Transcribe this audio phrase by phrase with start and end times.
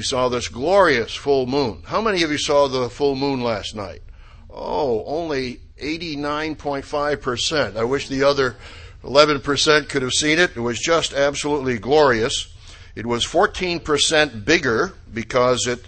[0.00, 1.82] we saw this glorious full moon.
[1.84, 4.00] How many of you saw the full moon last night?
[4.48, 7.76] Oh, only 89.5%.
[7.76, 8.56] I wish the other
[9.04, 10.56] 11% could have seen it.
[10.56, 12.50] It was just absolutely glorious.
[12.94, 15.84] It was 14% bigger because it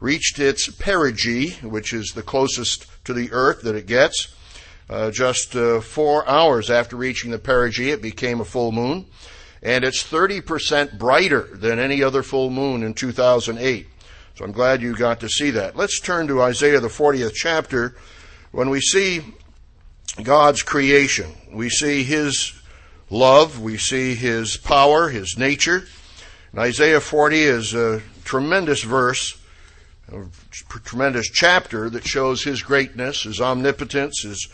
[0.00, 4.34] reached its perigee, which is the closest to the earth that it gets.
[4.90, 9.06] Uh, just uh, four hours after reaching the perigee, it became a full moon.
[9.62, 13.86] And it's 30% brighter than any other full moon in 2008.
[14.34, 15.76] So I'm glad you got to see that.
[15.76, 17.94] Let's turn to Isaiah, the 40th chapter.
[18.50, 19.22] When we see
[20.22, 22.52] God's creation, we see His
[23.08, 25.84] love, we see His power, His nature.
[26.50, 29.38] And Isaiah 40 is a tremendous verse,
[30.10, 34.48] a tremendous chapter that shows His greatness, His omnipotence, His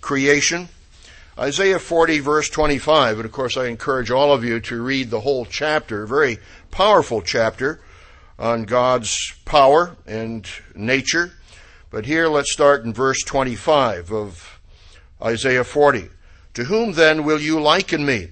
[0.00, 0.68] creation.
[1.38, 5.20] Isaiah 40 verse 25, and of course I encourage all of you to read the
[5.20, 6.38] whole chapter, a very
[6.70, 7.78] powerful chapter
[8.38, 11.32] on God's power and nature.
[11.90, 14.60] But here let's start in verse 25 of
[15.22, 16.08] Isaiah 40.
[16.54, 18.30] To whom then will you liken me?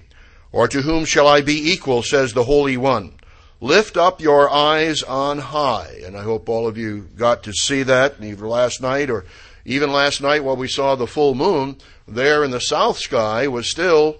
[0.51, 3.13] Or to whom shall I be equal, says the Holy One?
[3.61, 5.99] Lift up your eyes on high.
[6.03, 9.25] And I hope all of you got to see that either last night or
[9.63, 11.77] even last night while we saw the full moon.
[12.07, 14.17] There in the south sky was still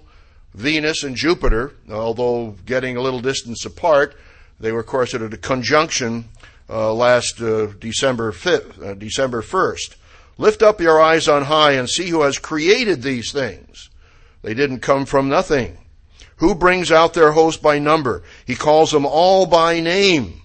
[0.54, 4.16] Venus and Jupiter, although getting a little distance apart.
[4.58, 6.30] They were, of course, at a conjunction
[6.68, 9.96] uh, last uh, December 5th, uh, December 1st.
[10.38, 13.90] Lift up your eyes on high and see who has created these things.
[14.42, 15.78] They didn't come from nothing.
[16.36, 18.22] Who brings out their host by number?
[18.46, 20.42] He calls them all by name.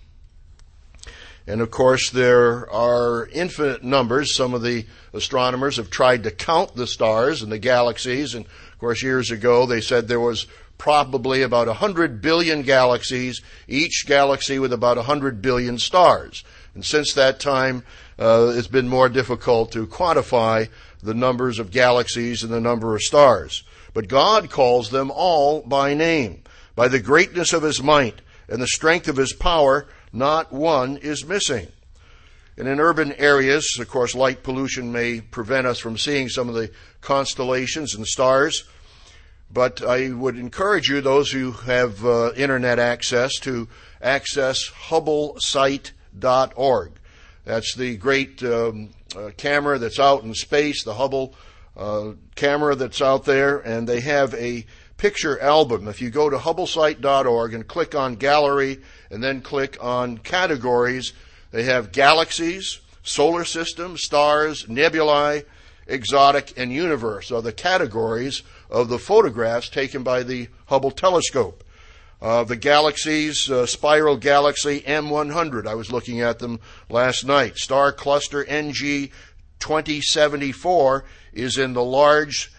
[1.47, 4.35] And of course, there are infinite numbers.
[4.35, 8.35] Some of the astronomers have tried to count the stars and the galaxies.
[8.35, 10.45] And of course, years ago, they said there was
[10.77, 16.43] probably about 100 billion galaxies, each galaxy with about 100 billion stars.
[16.73, 17.83] And since that time,
[18.17, 20.69] uh, it's been more difficult to quantify
[21.03, 23.63] the numbers of galaxies and the number of stars.
[23.93, 26.43] But God calls them all by name.
[26.75, 31.25] By the greatness of his might and the strength of his power, not one is
[31.25, 31.67] missing.
[32.57, 36.55] And in urban areas, of course, light pollution may prevent us from seeing some of
[36.55, 38.65] the constellations and stars.
[39.53, 43.67] But I would encourage you, those who have uh, internet access, to
[44.01, 46.91] access HubbleSite.org.
[47.43, 51.35] That's the great um, uh, camera that's out in space, the Hubble
[51.75, 54.65] uh, camera that's out there, and they have a
[54.97, 55.87] picture album.
[55.87, 61.13] If you go to HubbleSite.org and click on Gallery and then click on Categories,
[61.51, 65.43] they have galaxies, solar system, stars, nebulae,
[65.87, 71.63] exotic, and universe are the categories of the photographs taken by the Hubble telescope.
[72.21, 77.57] Uh, the galaxies, uh, spiral galaxy M100, I was looking at them last night.
[77.57, 79.09] Star cluster NG
[79.59, 82.51] 2074 is in the large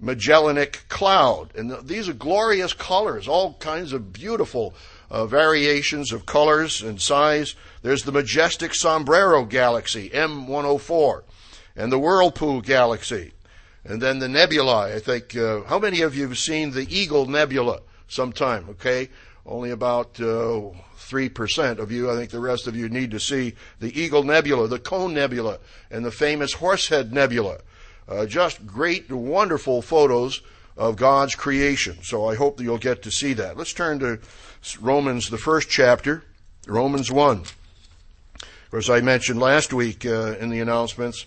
[0.00, 1.54] Magellanic cloud.
[1.54, 4.74] And these are glorious colors, all kinds of beautiful
[5.12, 7.54] uh, variations of colors and size.
[7.82, 11.22] There's the majestic Sombrero Galaxy, M104,
[11.76, 13.34] and the Whirlpool Galaxy.
[13.84, 14.94] And then the nebulae.
[14.94, 18.68] I think, uh, how many of you have seen the Eagle Nebula sometime?
[18.70, 19.10] Okay.
[19.44, 22.10] Only about uh, 3% of you.
[22.10, 25.58] I think the rest of you need to see the Eagle Nebula, the Cone Nebula,
[25.90, 27.58] and the famous Horsehead Nebula.
[28.08, 30.40] Uh, just great, wonderful photos
[30.76, 31.98] of God's creation.
[32.02, 33.58] So I hope that you'll get to see that.
[33.58, 34.20] Let's turn to
[34.80, 36.24] Romans, the first chapter,
[36.66, 37.38] Romans 1.
[37.38, 41.26] Of course, I mentioned last week uh, in the announcements,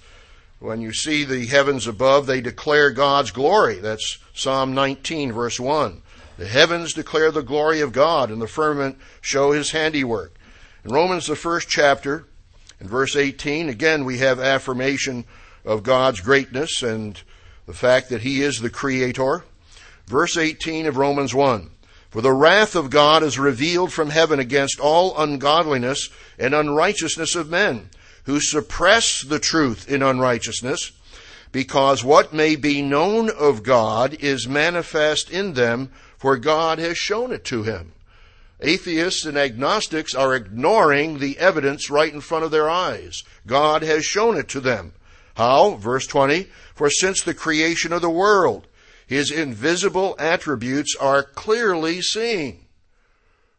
[0.59, 3.75] when you see the heavens above, they declare God's glory.
[3.75, 6.01] That's Psalm 19, verse 1.
[6.38, 10.33] The heavens declare the glory of God, and the firmament show his handiwork.
[10.83, 12.25] In Romans, the first chapter,
[12.80, 15.25] in verse 18, again we have affirmation
[15.65, 17.19] of God's greatness and
[17.65, 19.44] the fact that He is the Creator.
[20.07, 21.69] Verse 18 of Romans 1.
[22.15, 26.07] For the wrath of God is revealed from heaven against all ungodliness
[26.39, 27.89] and unrighteousness of men,
[28.23, 30.94] who suppress the truth in unrighteousness,
[31.51, 37.33] because what may be known of God is manifest in them, for God has shown
[37.33, 37.91] it to him.
[38.62, 43.25] Atheists and agnostics are ignoring the evidence right in front of their eyes.
[43.45, 44.94] God has shown it to them.
[45.35, 45.75] How?
[45.75, 48.67] Verse 20, for since the creation of the world,
[49.07, 52.66] his invisible attributes are clearly seen.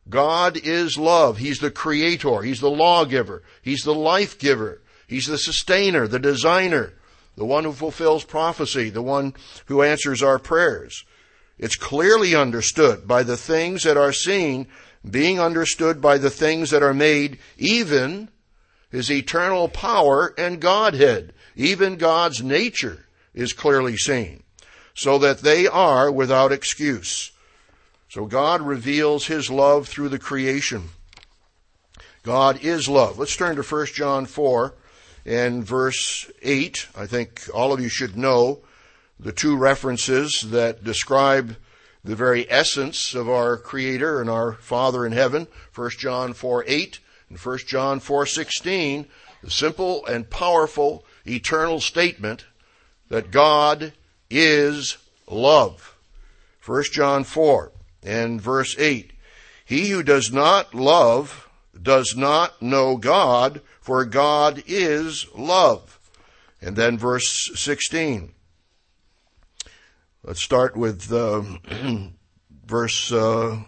[0.08, 1.38] God is love.
[1.38, 2.42] He's the creator.
[2.42, 3.42] He's the lawgiver.
[3.62, 4.82] He's the life giver.
[5.06, 6.94] He's the sustainer, the designer,
[7.36, 9.34] the one who fulfills prophecy, the one
[9.66, 11.04] who answers our prayers.
[11.58, 14.66] It's clearly understood by the things that are seen
[15.10, 18.28] being understood by the things that are made, even
[18.90, 24.42] his eternal power and Godhead, even God's nature is clearly seen,
[24.96, 27.30] so that they are without excuse.
[28.08, 30.88] So God reveals his love through the creation.
[32.22, 33.18] God is love.
[33.18, 34.74] Let's turn to 1 John 4
[35.26, 36.88] and verse 8.
[36.96, 38.60] I think all of you should know
[39.20, 41.56] the two references that describe
[42.02, 45.46] the very essence of our Creator and our Father in heaven.
[45.74, 49.06] 1 John 4 8 and 1 John 4 16.
[49.42, 52.46] The simple and powerful eternal statement
[53.08, 53.92] that God
[54.30, 55.96] is love.
[56.64, 59.12] 1 John 4 and verse 8.
[59.64, 61.48] He who does not love
[61.80, 65.98] does not know God, for God is love.
[66.60, 68.32] And then verse 16.
[70.24, 71.42] Let's start with uh,
[72.66, 73.58] verse uh,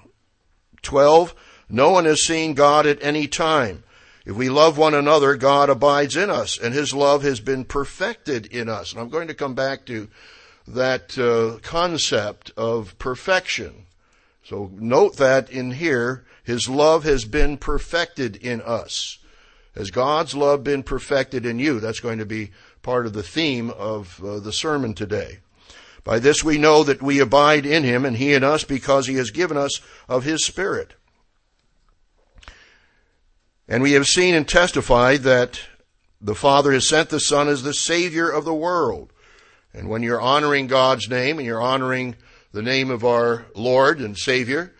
[0.82, 1.34] 12.
[1.68, 3.84] No one has seen God at any time.
[4.24, 8.46] If we love one another, God abides in us, and his love has been perfected
[8.46, 8.92] in us.
[8.92, 10.08] And I'm going to come back to
[10.74, 13.86] that uh, concept of perfection.
[14.44, 19.18] So note that in here, his love has been perfected in us.
[19.74, 21.80] Has God's love been perfected in you?
[21.80, 22.50] That's going to be
[22.82, 25.38] part of the theme of uh, the sermon today.
[26.04, 29.16] By this we know that we abide in him and he in us because he
[29.16, 30.94] has given us of his Spirit.
[33.68, 35.60] And we have seen and testified that
[36.20, 39.12] the Father has sent the Son as the Savior of the world.
[39.72, 42.16] And when you're honoring God's name and you're honoring
[42.52, 44.74] the name of our Lord and Savior,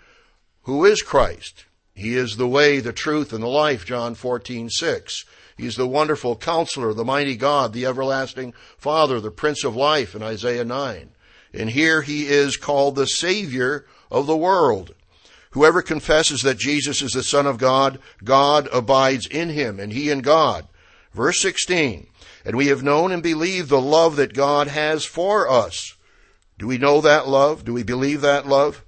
[0.62, 1.64] who is Christ?
[1.94, 5.25] He is the way, the truth, and the life, John 14, 6.
[5.56, 10.23] He's the wonderful counselor, the mighty God, the everlasting Father, the Prince of Life in
[10.23, 11.11] Isaiah 9.
[11.52, 14.94] And here he is called the Savior of the world.
[15.50, 20.11] Whoever confesses that Jesus is the Son of God, God abides in him, and he
[20.11, 20.69] in God.
[21.12, 22.06] Verse 16.
[22.49, 25.95] And we have known and believed the love that God has for us.
[26.59, 27.62] Do we know that love?
[27.62, 28.83] Do we believe that love?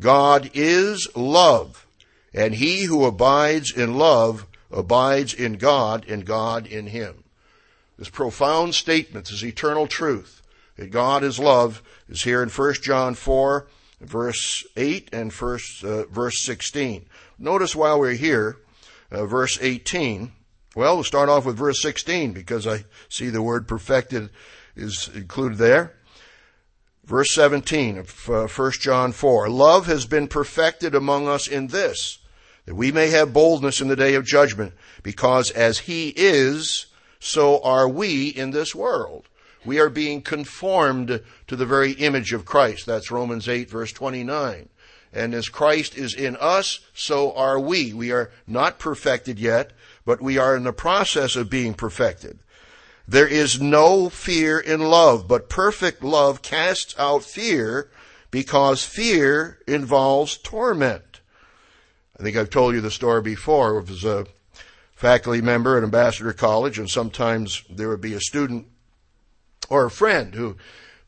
[0.00, 1.86] God is love,
[2.32, 7.24] and he who abides in love abides in God, and God in him.
[7.98, 10.40] This profound statement, this eternal truth,
[10.76, 13.66] that God is love, is here in 1 John 4,
[14.00, 17.04] verse 8 and first, uh, verse 16.
[17.38, 18.56] Notice while we're here,
[19.10, 20.32] uh, verse 18.
[20.74, 24.30] Well, we'll start off with verse 16 because I see the word perfected
[24.74, 25.94] is included there.
[27.04, 29.50] Verse 17 of uh, 1 John 4.
[29.50, 32.18] Love has been perfected among us in this,
[32.64, 34.72] that we may have boldness in the day of judgment,
[35.02, 36.86] because as he is,
[37.18, 39.28] so are we in this world.
[39.64, 42.86] We are being conformed to the very image of Christ.
[42.86, 44.68] That's Romans 8 verse 29.
[45.12, 47.92] And as Christ is in us, so are we.
[47.92, 49.72] We are not perfected yet,
[50.04, 52.38] but we are in the process of being perfected.
[53.06, 57.90] There is no fear in love, but perfect love casts out fear
[58.30, 61.20] because fear involves torment.
[62.18, 63.78] I think I've told you the story before.
[63.78, 64.26] It was a
[64.94, 68.66] faculty member at Ambassador College, and sometimes there would be a student
[69.68, 70.56] or a friend who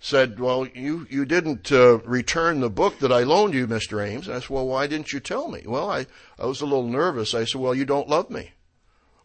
[0.01, 4.05] said, Well, you, you didn't uh, return the book that I loaned you, Mr.
[4.05, 4.27] Ames.
[4.27, 5.63] And I said, Well, why didn't you tell me?
[5.65, 6.07] Well, I,
[6.39, 7.35] I was a little nervous.
[7.35, 8.51] I said, Well, you don't love me.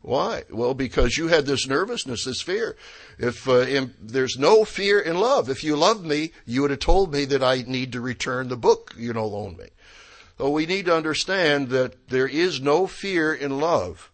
[0.02, 0.44] Why?
[0.50, 2.78] Well, because you had this nervousness, this fear.
[3.18, 7.12] If uh, there's no fear in love, if you loved me, you would have told
[7.12, 9.68] me that I need to return the book you know loaned me.
[10.38, 14.10] So we need to understand that there is no fear in love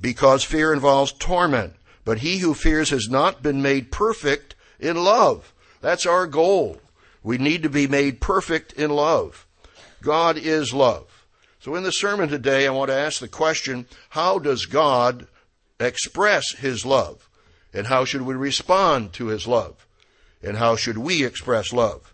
[0.00, 1.74] because fear involves torment.
[2.04, 5.52] But he who fears has not been made perfect in love.
[5.80, 6.80] That's our goal.
[7.22, 9.46] We need to be made perfect in love.
[10.02, 11.13] God is love.
[11.64, 15.28] So in the sermon today, I want to ask the question, how does God
[15.80, 17.30] express his love?
[17.72, 19.86] And how should we respond to his love?
[20.42, 22.12] And how should we express love?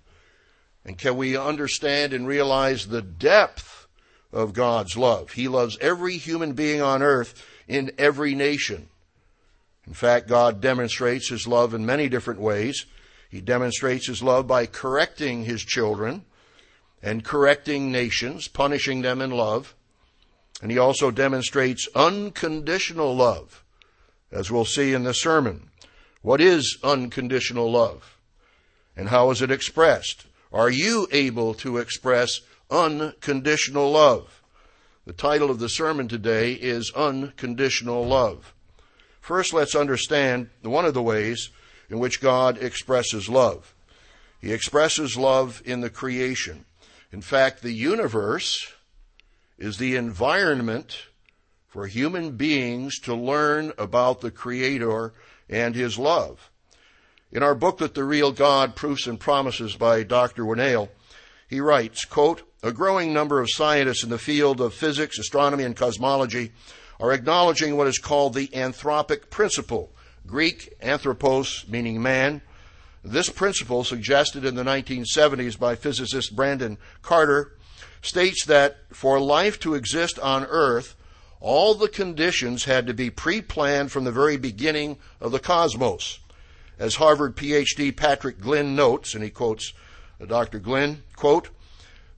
[0.85, 3.89] And can we understand and realize the depth
[4.33, 5.33] of God's love?
[5.33, 8.89] He loves every human being on earth in every nation.
[9.85, 12.87] In fact, God demonstrates his love in many different ways.
[13.29, 16.25] He demonstrates his love by correcting his children
[17.03, 19.75] and correcting nations, punishing them in love.
[20.63, 23.65] And he also demonstrates unconditional love,
[24.31, 25.71] as we'll see in the sermon.
[26.23, 28.19] What is unconditional love?
[28.97, 30.27] And how is it expressed?
[30.53, 32.41] Are you able to express
[32.71, 34.43] unconditional love?
[35.07, 38.53] The title of the sermon today is Unconditional Love.
[39.21, 41.51] First, let's understand one of the ways
[41.89, 43.75] in which God expresses love.
[44.41, 46.67] He expresses love in the creation.
[47.13, 48.73] In fact, the universe
[49.59, 51.07] is the environment
[51.67, 55.13] for human beings to learn about the Creator
[55.49, 56.51] and His love.
[57.33, 60.45] In our booklet, The Real God, Proofs and Promises by Dr.
[60.45, 60.89] Winnail,
[61.49, 65.77] he writes, quote, a growing number of scientists in the field of physics, astronomy, and
[65.77, 66.53] cosmology
[66.99, 69.91] are acknowledging what is called the anthropic principle,
[70.27, 72.43] Greek anthropos meaning man.
[73.03, 77.53] This principle, suggested in the 1970s by physicist Brandon Carter,
[78.03, 80.97] states that for life to exist on Earth,
[81.41, 86.19] all the conditions had to be pre planned from the very beginning of the cosmos.
[86.79, 89.73] As Harvard PhD Patrick Glynn notes, and he quotes
[90.21, 90.59] uh, Dr.
[90.59, 91.49] Glynn, quote,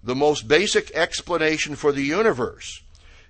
[0.02, 2.82] the most basic explanation for the universe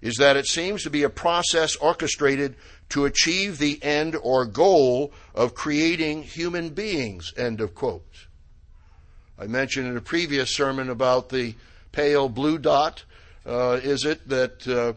[0.03, 2.57] is that it seems to be a process orchestrated
[2.91, 7.33] to achieve the end or goal of creating human beings.
[7.37, 8.27] End of quote.
[9.39, 11.55] I mentioned in a previous sermon about the
[11.93, 13.05] pale blue dot.
[13.47, 14.93] Uh, is it that uh,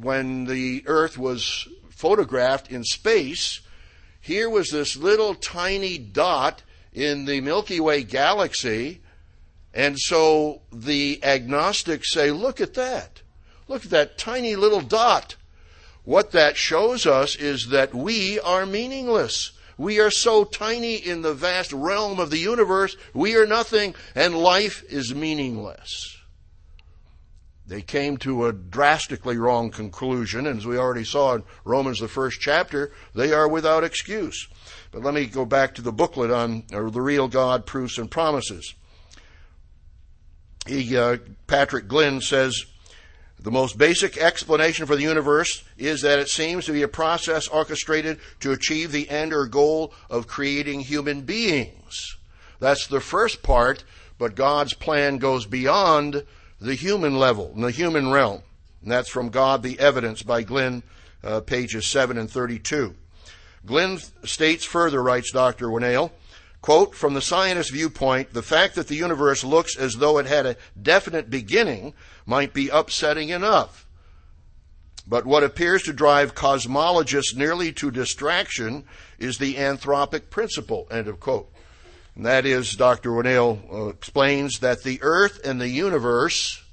[0.00, 3.60] when the Earth was photographed in space,
[4.20, 9.00] here was this little tiny dot in the Milky Way galaxy,
[9.72, 13.22] and so the agnostics say, look at that.
[13.68, 15.36] Look at that tiny little dot.
[16.04, 19.52] What that shows us is that we are meaningless.
[19.76, 24.34] We are so tiny in the vast realm of the universe, we are nothing, and
[24.34, 26.16] life is meaningless.
[27.66, 32.08] They came to a drastically wrong conclusion, and as we already saw in Romans, the
[32.08, 34.46] first chapter, they are without excuse.
[34.92, 38.72] But let me go back to the booklet on the real God, proofs, and promises.
[40.66, 41.18] He, uh,
[41.48, 42.66] Patrick Glynn says,
[43.46, 47.46] the most basic explanation for the universe is that it seems to be a process
[47.46, 52.16] orchestrated to achieve the end or goal of creating human beings.
[52.58, 53.84] That's the first part,
[54.18, 56.24] but God's plan goes beyond
[56.60, 58.42] the human level, the human realm.
[58.82, 60.82] And that's from God the Evidence by Glynn,
[61.22, 62.96] uh, pages 7 and 32.
[63.64, 65.68] Glynn states further, writes Dr.
[65.68, 66.10] Winnail,
[66.62, 70.46] Quote, from the scientist viewpoint, the fact that the universe looks as though it had
[70.46, 71.94] a definite beginning
[72.26, 73.86] might be upsetting enough.
[75.08, 78.84] But what appears to drive cosmologists nearly to distraction
[79.18, 81.50] is the anthropic principle, end of quote.
[82.16, 83.10] And that is, Dr.
[83.10, 86.64] Winnail uh, explains that the earth and the universe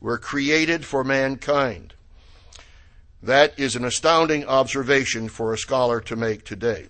[0.00, 1.94] were created for mankind.
[3.22, 6.86] That is an astounding observation for a scholar to make today.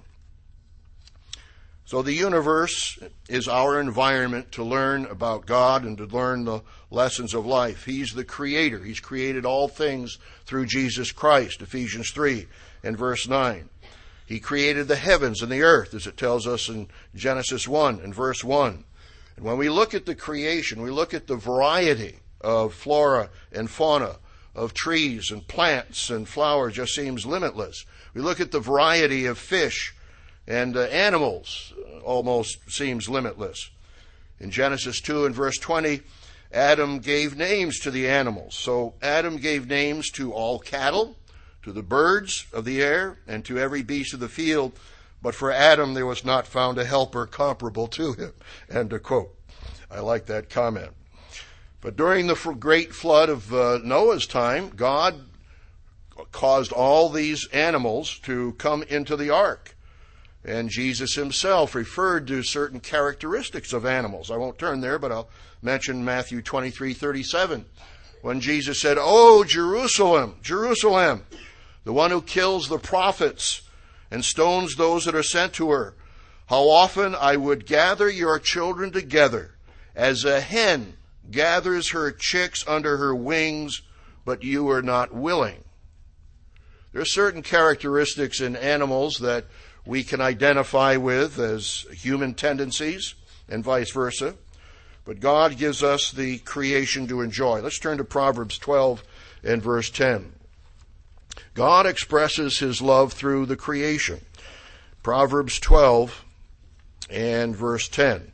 [1.91, 7.35] So the universe is our environment to learn about God and to learn the lessons
[7.35, 7.85] of life.
[7.85, 8.79] He's the creator.
[8.79, 10.17] He's created all things
[10.47, 12.47] through Jesus Christ, Ephesians 3
[12.85, 13.69] and verse 9.
[14.25, 18.15] He created the heavens and the earth, as it tells us in Genesis 1 and
[18.15, 18.85] verse 1.
[19.35, 23.69] And when we look at the creation, we look at the variety of flora and
[23.69, 24.19] fauna,
[24.55, 27.85] of trees and plants and flowers, just seems limitless.
[28.15, 29.93] We look at the variety of fish
[30.47, 33.71] and uh, animals almost seems limitless.
[34.39, 36.01] In Genesis 2 and verse 20,
[36.53, 38.55] Adam gave names to the animals.
[38.55, 41.17] So Adam gave names to all cattle,
[41.63, 44.73] to the birds of the air, and to every beast of the field.
[45.23, 48.33] But for Adam there was not found a helper comparable to him.
[48.71, 49.35] End of quote.
[49.91, 50.91] I like that comment.
[51.81, 55.15] But during the great flood of uh, Noah's time, God
[56.33, 59.77] caused all these animals to come into the ark.
[60.45, 64.31] And Jesus himself referred to certain characteristics of animals.
[64.31, 65.29] I won't turn there, but I'll
[65.61, 67.67] mention Matthew 23 37.
[68.23, 71.25] When Jesus said, Oh, Jerusalem, Jerusalem,
[71.85, 73.63] the one who kills the prophets
[74.11, 75.95] and stones those that are sent to her,
[76.47, 79.53] how often I would gather your children together
[79.95, 80.95] as a hen
[81.31, 83.83] gathers her chicks under her wings,
[84.25, 85.65] but you are not willing.
[86.93, 89.45] There are certain characteristics in animals that
[89.91, 93.17] we can identify with as human tendencies
[93.49, 94.37] and vice versa.
[95.05, 97.61] But God gives us the creation to enjoy.
[97.61, 99.03] Let's turn to Proverbs 12
[99.43, 100.33] and verse 10.
[101.55, 104.21] God expresses his love through the creation.
[105.03, 106.25] Proverbs 12
[107.11, 108.31] and verse 10.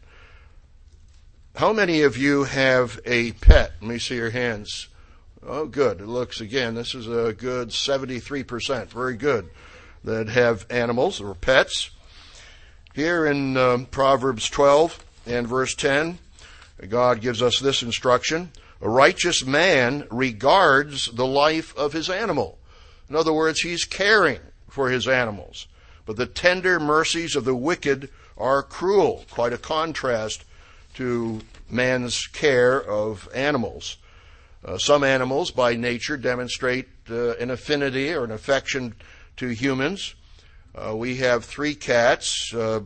[1.55, 3.73] How many of you have a pet?
[3.81, 4.89] Let me see your hands.
[5.43, 6.03] Oh, good.
[6.03, 8.89] It looks, again, this is a good 73%.
[8.89, 9.49] Very good
[10.07, 11.91] that have animals or pets.
[12.95, 16.19] Here in um, Proverbs 12 and verse 10,
[16.89, 22.57] God gives us this instruction A righteous man regards the life of his animal.
[23.11, 25.67] In other words, he's caring for his animals.
[26.07, 28.09] But the tender mercies of the wicked
[28.39, 30.45] are cruel, quite a contrast
[30.95, 33.97] to man's care of animals.
[34.65, 38.95] Uh, some animals, by nature, demonstrate uh, an affinity or an affection
[39.37, 40.15] to humans.
[40.75, 42.53] Uh, we have three cats.
[42.55, 42.81] Uh,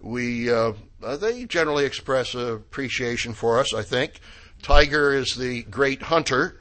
[0.00, 0.72] we uh,
[1.18, 3.74] they generally express appreciation for us.
[3.74, 4.20] I think
[4.62, 6.58] Tiger is the great hunter.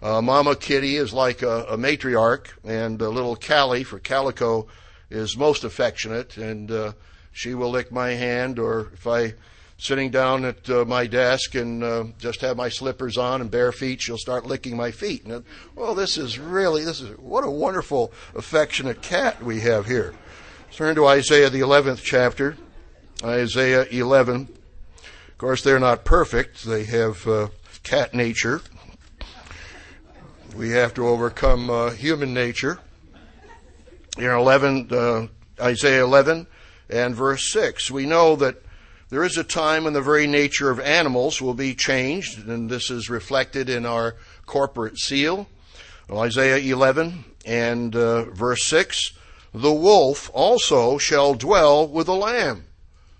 [0.00, 4.68] Mama Kitty is like a, a matriarch, and little Callie for Calico
[5.10, 6.94] is most affectionate, and
[7.32, 9.34] she will lick my hand, or if I
[9.78, 13.72] sitting down at uh, my desk and uh, just have my slippers on and bare
[13.72, 15.24] feet, she'll start licking my feet.
[15.24, 15.44] And
[15.74, 20.14] well, this is really this is what a wonderful, affectionate cat we have here.
[20.72, 22.56] Turn to Isaiah the 11th chapter,
[23.24, 24.48] Isaiah 11.
[25.28, 27.48] Of course, they're not perfect; they have uh,
[27.84, 28.60] cat nature.
[30.56, 32.80] We have to overcome uh, human nature.
[34.16, 35.26] In 11, uh,
[35.60, 36.48] Isaiah 11
[36.90, 38.56] and verse 6, we know that
[39.10, 42.90] there is a time when the very nature of animals will be changed, and this
[42.90, 45.48] is reflected in our corporate seal.
[46.10, 49.12] Isaiah 11 and uh, verse 6
[49.52, 52.64] The wolf also shall dwell with the lamb.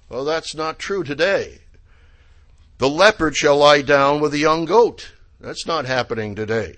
[0.08, 1.58] Well, that's not true today.
[2.78, 5.12] The leopard shall lie down with the young goat.
[5.40, 6.76] That's not happening today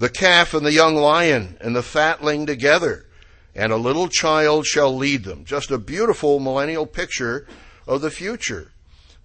[0.00, 3.04] the calf and the young lion and the fatling together,
[3.54, 5.44] and a little child shall lead them.
[5.44, 7.46] Just a beautiful millennial picture
[7.90, 8.72] of the future.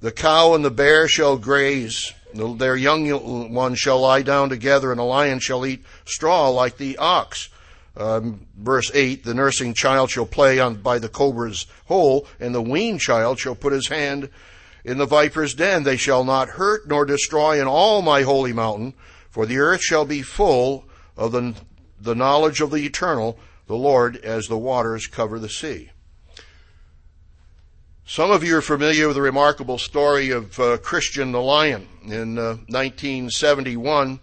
[0.01, 4.99] The cow and the bear shall graze, their young ones shall lie down together, and
[4.99, 7.47] a lion shall eat straw like the ox.
[7.95, 12.61] Um, verse 8 The nursing child shall play on, by the cobra's hole, and the
[12.61, 14.29] weaned child shall put his hand
[14.83, 15.83] in the viper's den.
[15.83, 18.93] They shall not hurt nor destroy in all my holy mountain
[19.35, 20.85] for the earth shall be full
[21.17, 21.53] of the,
[21.99, 25.89] the knowledge of the eternal, the Lord, as the waters cover the sea.
[28.07, 31.87] Some of you are familiar with the remarkable story of uh, Christian the Lion.
[32.03, 34.19] In uh, 1971,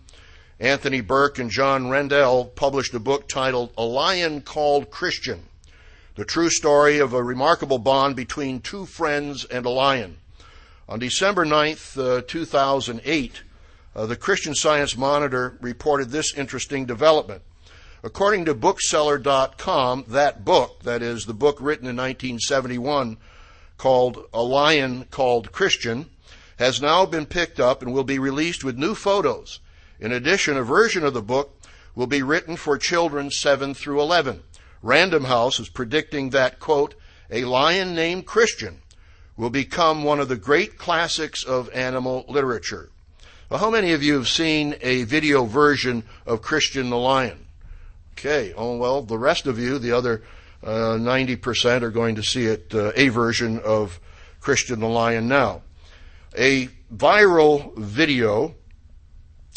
[0.60, 5.48] Anthony Bourke and John Rendall published a book titled A Lion Called Christian
[6.14, 10.18] The True Story of a Remarkable Bond Between Two Friends and a Lion.
[10.88, 13.42] On December 9th, uh, 2008,
[13.96, 17.42] uh, the Christian Science Monitor reported this interesting development.
[18.04, 23.16] According to bookseller.com, that book, that is the book written in 1971
[23.82, 26.08] called A Lion Called Christian,
[26.56, 29.58] has now been picked up and will be released with new photos.
[29.98, 31.60] In addition, a version of the book
[31.96, 34.44] will be written for children 7 through 11.
[34.82, 36.94] Random House is predicting that, quote,
[37.28, 38.82] a lion named Christian
[39.36, 42.88] will become one of the great classics of animal literature.
[43.50, 47.46] Well, how many of you have seen a video version of Christian the Lion?
[48.12, 50.22] Okay, oh well, the rest of you, the other
[50.68, 54.00] 90%, are going to see it, uh, a version of
[54.40, 55.62] Christian the Lion now.
[56.36, 58.54] A viral video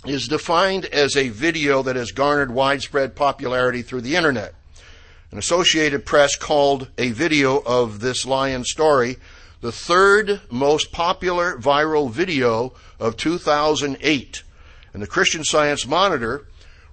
[0.06, 4.54] is defined as a video that has garnered widespread popularity through the internet.
[5.32, 9.18] An Associated Press called a video of this lion story
[9.62, 14.44] the third most popular viral video of 2008.
[14.94, 16.46] And the Christian Science Monitor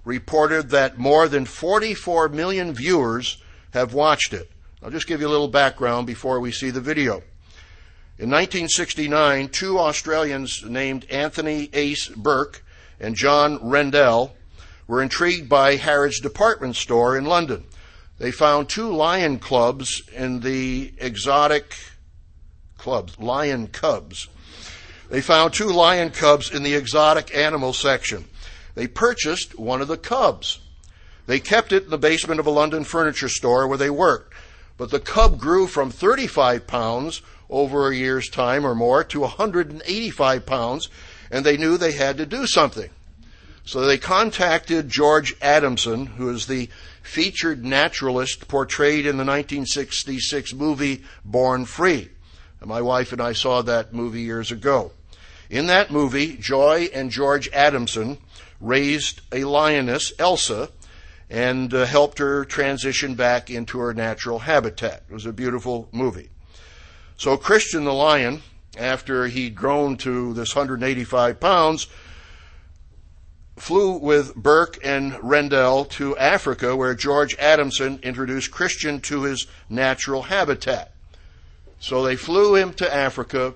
[0.03, 3.37] reported that more than 44 million viewers
[3.73, 4.49] have watched it.
[4.81, 7.23] I'll just give you a little background before we see the video.
[8.19, 12.63] In 1969, two Australians named Anthony Ace Bourke
[12.99, 14.31] and John Rendall
[14.87, 17.65] were intrigued by Harrods department store in London.
[18.19, 21.75] They found two lion clubs in the exotic
[22.77, 24.27] clubs, lion cubs.
[25.09, 28.25] They found two lion cubs in the exotic animal section.
[28.75, 30.59] They purchased one of the cubs.
[31.25, 34.33] They kept it in the basement of a London furniture store where they worked.
[34.77, 40.45] But the cub grew from 35 pounds over a year's time or more to 185
[40.45, 40.89] pounds,
[41.31, 42.89] and they knew they had to do something.
[43.65, 46.69] So they contacted George Adamson, who is the
[47.01, 52.09] featured naturalist portrayed in the 1966 movie Born Free.
[52.65, 54.91] My wife and I saw that movie years ago.
[55.49, 58.17] In that movie, Joy and George Adamson
[58.59, 60.69] raised a lioness, Elsa,
[61.33, 65.03] and uh, helped her transition back into her natural habitat.
[65.09, 66.29] It was a beautiful movie.
[67.17, 68.43] So Christian the lion,
[68.77, 71.87] after he'd grown to this 185 pounds,
[73.57, 80.21] flew with Bourke and Rendall to Africa, where George Adamson introduced Christian to his natural
[80.21, 80.91] habitat.
[81.79, 83.55] So they flew him to Africa,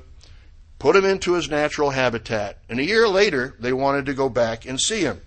[0.80, 4.66] put him into his natural habitat, and a year later they wanted to go back
[4.66, 5.22] and see him.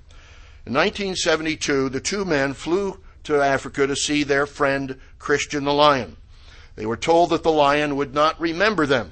[0.71, 6.17] In 1972, the two men flew to Africa to see their friend Christian the lion.
[6.77, 9.11] They were told that the lion would not remember them.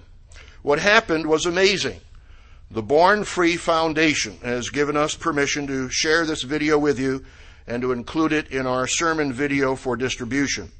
[0.62, 2.00] What happened was amazing.
[2.70, 7.24] The Born Free Foundation has given us permission to share this video with you
[7.66, 10.70] and to include it in our sermon video for distribution.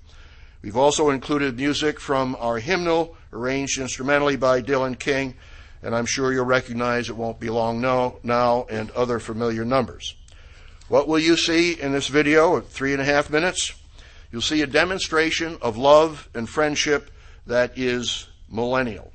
[0.63, 5.35] We've also included music from our hymnal, arranged instrumentally by Dylan King,
[5.83, 10.15] and I'm sure you'll recognize it won't be long now, now and other familiar numbers.
[10.89, 13.75] What will you see in this video of three and a half minutes?
[14.33, 17.11] You'll see a demonstration of love and friendship
[17.47, 19.13] that is millennial.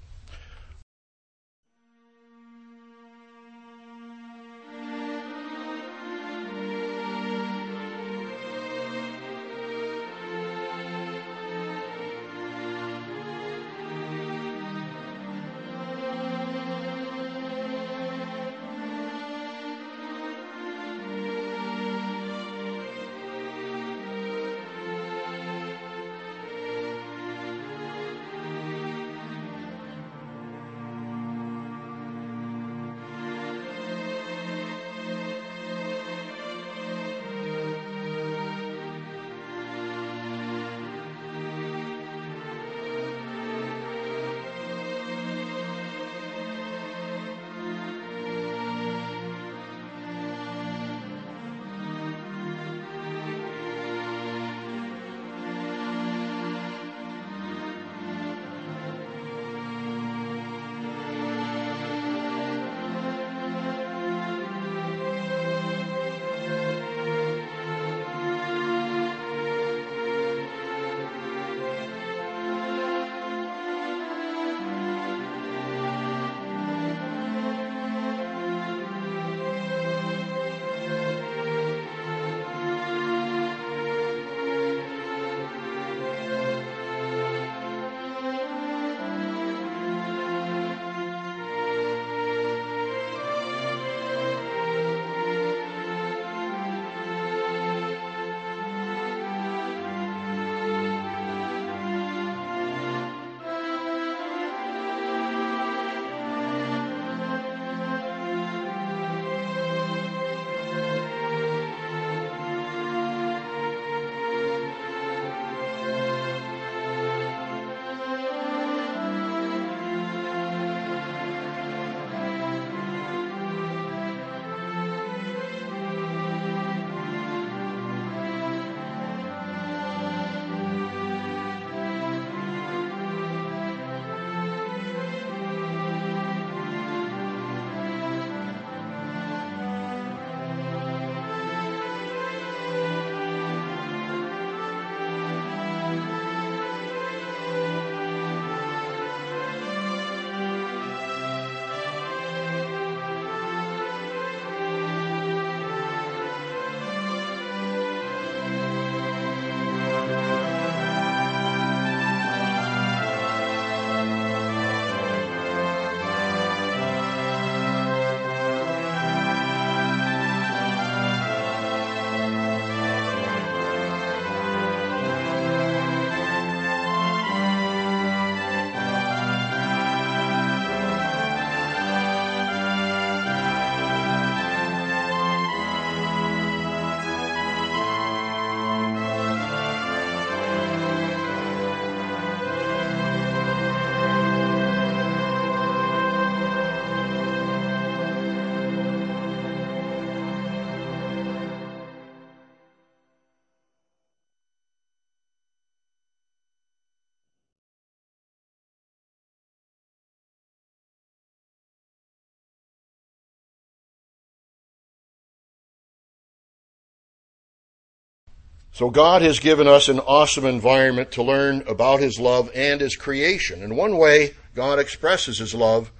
[218.73, 222.95] So God has given us an awesome environment to learn about His love and His
[222.95, 223.61] creation.
[223.61, 225.91] And one way God expresses His love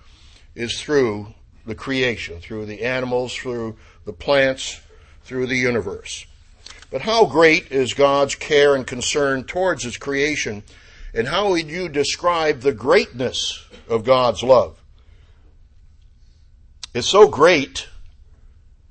[0.55, 1.27] is through
[1.67, 4.81] the creation, through the animals, through the plants,
[5.23, 6.25] through the universe.
[6.89, 10.63] But how great is God's care and concern towards His creation,
[11.13, 14.81] and how would you describe the greatness of God's love?
[16.95, 17.87] It's so great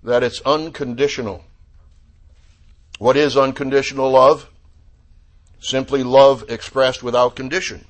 [0.05, 1.45] that it's unconditional.
[3.03, 4.49] What is unconditional love?
[5.59, 7.85] Simply love expressed without condition.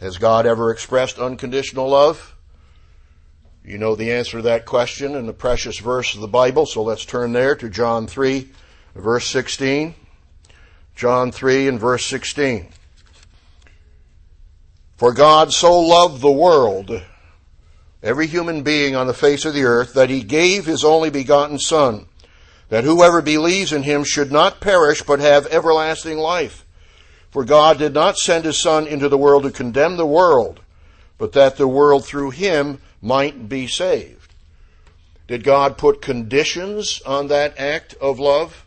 [0.00, 2.36] Has God ever expressed unconditional love?
[3.64, 6.84] You know the answer to that question in the precious verse of the Bible, so
[6.84, 8.48] let's turn there to John 3,
[8.94, 9.96] verse 16.
[10.94, 12.68] John 3 and verse 16.
[14.96, 17.02] For God so loved the world
[18.00, 21.58] every human being on the face of the earth, that he gave his only begotten
[21.58, 22.06] Son,
[22.68, 26.64] that whoever believes in him should not perish, but have everlasting life.
[27.30, 30.60] For God did not send his Son into the world to condemn the world,
[31.18, 34.34] but that the world through him might be saved.
[35.26, 38.64] Did God put conditions on that act of love?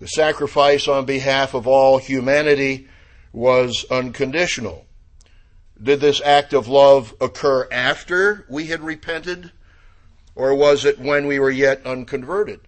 [0.00, 2.88] The sacrifice on behalf of all humanity
[3.32, 4.86] was unconditional.
[5.80, 9.52] Did this act of love occur after we had repented?
[10.38, 12.60] Or was it when we were yet unconverted?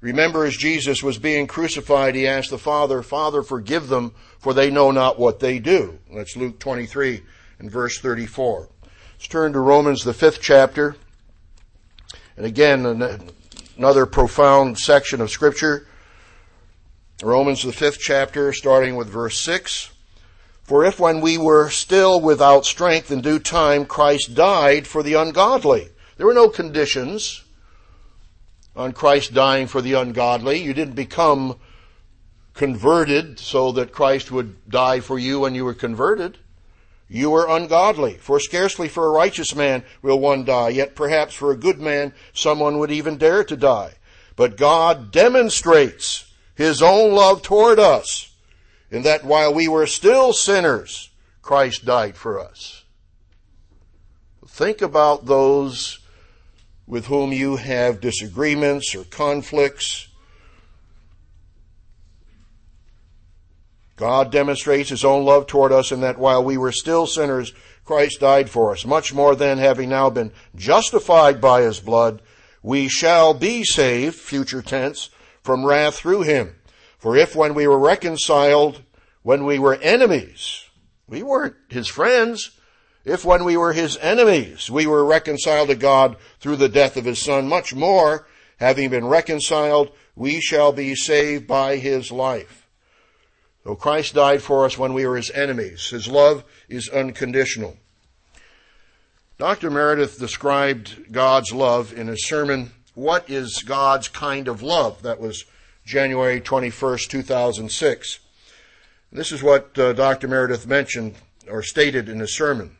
[0.00, 4.70] Remember, as Jesus was being crucified, he asked the Father, Father, forgive them, for they
[4.70, 5.98] know not what they do.
[6.14, 7.22] That's Luke 23
[7.58, 8.70] and verse 34.
[9.12, 10.96] Let's turn to Romans, the fifth chapter.
[12.38, 12.86] And again,
[13.76, 15.86] another profound section of Scripture.
[17.22, 19.90] Romans, the fifth chapter, starting with verse 6.
[20.62, 25.14] For if when we were still without strength in due time, Christ died for the
[25.14, 25.90] ungodly.
[26.22, 27.42] There were no conditions
[28.76, 30.62] on Christ dying for the ungodly.
[30.62, 31.58] You didn't become
[32.54, 36.38] converted so that Christ would die for you when you were converted.
[37.08, 41.50] You were ungodly, for scarcely for a righteous man will one die, yet perhaps for
[41.50, 43.94] a good man someone would even dare to die.
[44.36, 48.32] But God demonstrates His own love toward us
[48.92, 51.10] in that while we were still sinners,
[51.42, 52.84] Christ died for us.
[54.46, 55.98] Think about those
[56.92, 60.08] with whom you have disagreements or conflicts.
[63.96, 67.54] God demonstrates his own love toward us in that while we were still sinners,
[67.86, 68.84] Christ died for us.
[68.84, 72.20] Much more than having now been justified by his blood,
[72.62, 75.08] we shall be saved, future tense,
[75.42, 76.54] from wrath through him.
[76.98, 78.82] For if when we were reconciled,
[79.22, 80.66] when we were enemies,
[81.06, 82.50] we weren't his friends.
[83.04, 87.04] If when we were his enemies, we were reconciled to God through the death of
[87.04, 88.26] his son, much more,
[88.58, 92.68] having been reconciled, we shall be saved by his life.
[93.64, 95.88] So Christ died for us when we were his enemies.
[95.88, 97.76] His love is unconditional.
[99.38, 99.70] Dr.
[99.70, 105.02] Meredith described God's love in his sermon, What is God's Kind of Love?
[105.02, 105.44] That was
[105.84, 108.18] January 21st, 2006.
[109.10, 110.28] This is what uh, Dr.
[110.28, 111.16] Meredith mentioned
[111.48, 112.76] or stated in his sermon.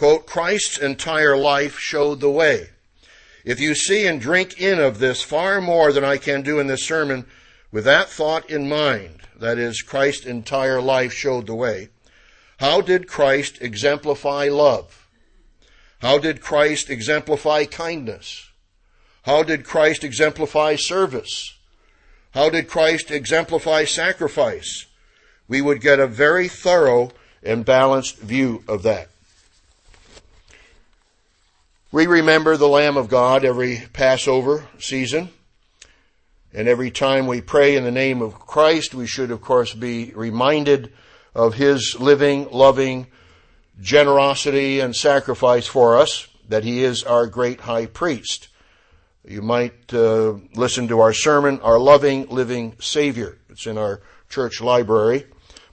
[0.00, 2.70] Quote, Christ's entire life showed the way.
[3.44, 6.68] If you see and drink in of this far more than I can do in
[6.68, 7.26] this sermon,
[7.70, 11.90] with that thought in mind, that is, Christ's entire life showed the way,
[12.58, 15.06] how did Christ exemplify love?
[15.98, 18.48] How did Christ exemplify kindness?
[19.24, 21.58] How did Christ exemplify service?
[22.30, 24.86] How did Christ exemplify sacrifice?
[25.46, 27.10] We would get a very thorough
[27.42, 29.10] and balanced view of that.
[31.92, 35.30] We remember the Lamb of God every Passover season.
[36.54, 40.12] And every time we pray in the name of Christ, we should, of course, be
[40.14, 40.92] reminded
[41.34, 43.08] of His living, loving
[43.80, 48.46] generosity and sacrifice for us, that He is our great high priest.
[49.26, 53.36] You might uh, listen to our sermon, Our Loving Living Savior.
[53.48, 55.26] It's in our church library.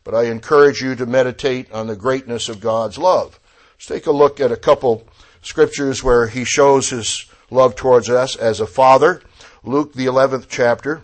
[0.03, 3.39] But I encourage you to meditate on the greatness of God's love.
[3.75, 5.06] Let's take a look at a couple
[5.47, 9.21] scriptures where He shows His love towards us as a Father.
[9.63, 11.01] Luke, the 11th chapter.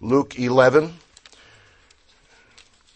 [0.00, 0.94] Luke 11.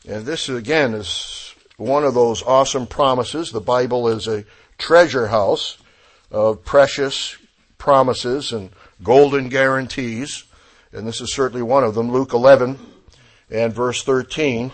[0.09, 3.51] And this, again, is one of those awesome promises.
[3.51, 4.45] The Bible is a
[4.79, 5.79] treasure house
[6.31, 7.37] of precious
[7.79, 8.71] promises and
[9.03, 10.45] golden guarantees,
[10.92, 12.11] and this is certainly one of them.
[12.11, 12.79] Luke 11
[13.51, 14.71] and verse 13.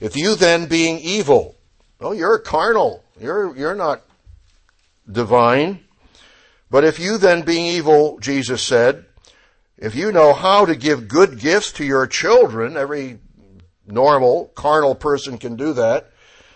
[0.00, 1.56] If you then being evil,
[2.00, 3.04] well, you're carnal.
[3.20, 4.02] You're, you're not
[5.10, 5.80] divine.
[6.70, 9.06] But if you then being evil, Jesus said,
[9.76, 13.18] if you know how to give good gifts to your children, every
[13.86, 16.10] normal carnal person can do that,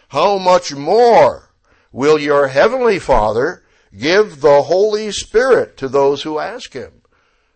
[0.09, 1.51] how much more
[1.93, 3.65] will your heavenly Father
[3.97, 6.93] give the Holy Spirit to those who ask Him.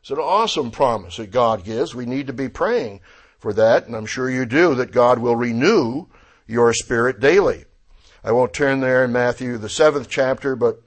[0.00, 1.94] It's an awesome promise that God gives.
[1.94, 3.00] We need to be praying
[3.38, 6.06] for that, and I'm sure you do, that God will renew
[6.46, 7.64] your spirit daily.
[8.24, 10.81] I won't turn there in Matthew, the seventh chapter, but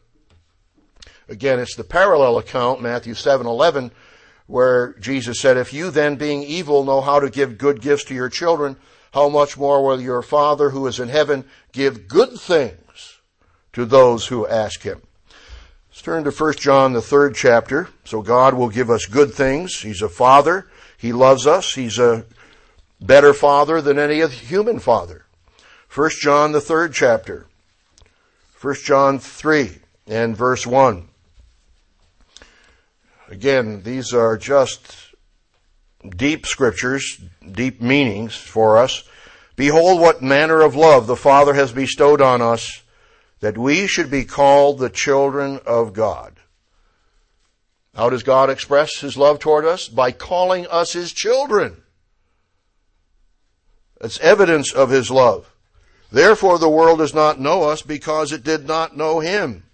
[1.28, 3.92] again, it's the parallel account, Matthew 7 11,
[4.48, 8.14] where Jesus said, If you then, being evil, know how to give good gifts to
[8.14, 8.78] your children,
[9.14, 13.20] how much more will your Father who is in heaven give good things
[13.74, 15.02] to those who ask him?
[15.96, 17.88] Let's turn to 1 John, the third chapter.
[18.04, 19.82] So God will give us good things.
[19.82, 20.68] He's a father.
[20.98, 21.74] He loves us.
[21.74, 22.26] He's a
[23.00, 25.26] better father than any human father.
[25.94, 27.48] 1 John, the third chapter.
[28.62, 31.08] 1 John 3 and verse 1.
[33.30, 34.96] Again, these are just
[36.08, 37.20] deep scriptures,
[37.52, 39.04] deep meanings for us.
[39.56, 42.84] Behold what manner of love the Father has bestowed on us
[43.40, 46.36] that we should be called the children of God.
[47.96, 49.88] How does God express his love toward us?
[49.88, 51.82] By calling us his children.
[54.02, 55.52] It's evidence of his love.
[56.12, 59.65] Therefore the world does not know us because it did not know him.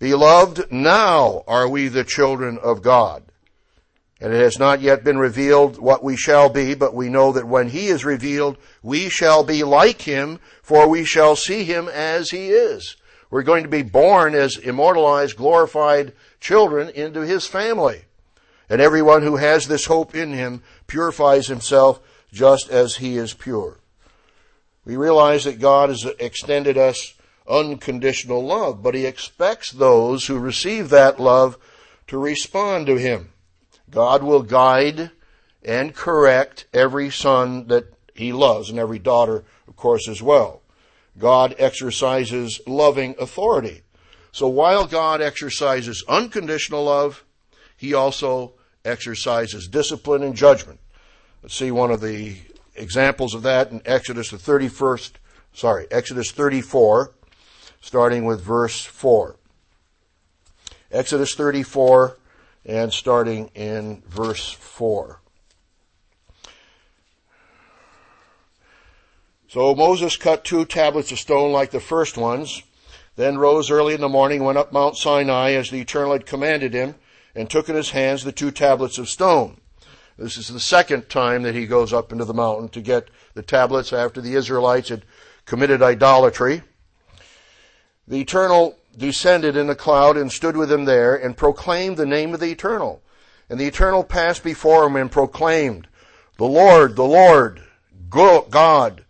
[0.00, 3.22] Beloved, now are we the children of God.
[4.18, 7.46] And it has not yet been revealed what we shall be, but we know that
[7.46, 12.30] when he is revealed, we shall be like him, for we shall see him as
[12.30, 12.96] he is.
[13.30, 18.02] We're going to be born as immortalized, glorified children into his family.
[18.70, 22.00] And everyone who has this hope in him purifies himself
[22.32, 23.78] just as he is pure.
[24.86, 27.14] We realize that God has extended us
[27.50, 31.58] unconditional love, but he expects those who receive that love
[32.06, 33.32] to respond to him.
[33.90, 35.10] God will guide
[35.62, 40.62] and correct every son that he loves and every daughter, of course, as well.
[41.18, 43.82] God exercises loving authority.
[44.32, 47.24] So while God exercises unconditional love,
[47.76, 50.80] he also exercises discipline and judgment.
[51.42, 52.36] Let's see one of the
[52.76, 55.12] examples of that in Exodus the 31st,
[55.52, 57.12] sorry, Exodus 34,
[57.80, 59.36] starting with verse 4.
[60.92, 62.16] Exodus 34,
[62.66, 65.20] and starting in verse 4.
[69.48, 72.62] So Moses cut two tablets of stone like the first ones,
[73.16, 76.72] then rose early in the morning, went up Mount Sinai as the Eternal had commanded
[76.72, 76.94] him,
[77.34, 79.60] and took in his hands the two tablets of stone.
[80.16, 83.42] This is the second time that he goes up into the mountain to get the
[83.42, 85.04] tablets after the Israelites had
[85.46, 86.62] committed idolatry.
[88.10, 92.34] The Eternal descended in a cloud and stood with him there and proclaimed the name
[92.34, 93.00] of the Eternal.
[93.48, 95.86] And the Eternal passed before him and proclaimed,
[96.36, 97.62] The Lord, the Lord,
[98.08, 99.04] God,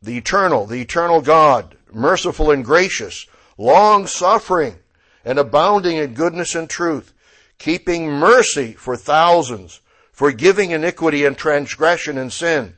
[0.00, 3.26] the Eternal, the Eternal God, merciful and gracious,
[3.58, 4.78] long suffering
[5.24, 7.12] and abounding in goodness and truth,
[7.58, 9.80] keeping mercy for thousands,
[10.12, 12.74] forgiving iniquity and transgression and sin,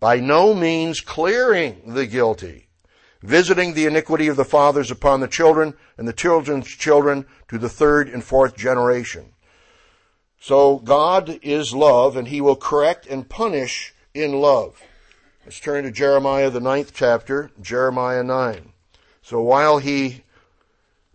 [0.00, 2.65] by no means clearing the guilty
[3.22, 7.68] visiting the iniquity of the fathers upon the children and the children's children to the
[7.68, 9.32] third and fourth generation.
[10.40, 14.80] So God is love and he will correct and punish in love.
[15.44, 18.72] Let's turn to Jeremiah, the ninth chapter, Jeremiah 9.
[19.22, 20.22] So while he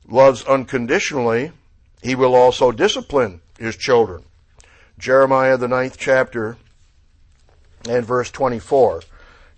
[0.08, 1.52] loves unconditionally,
[2.02, 4.24] he will also discipline his children.
[4.98, 6.58] Jeremiah, the ninth chapter,
[7.88, 9.02] and verse 24.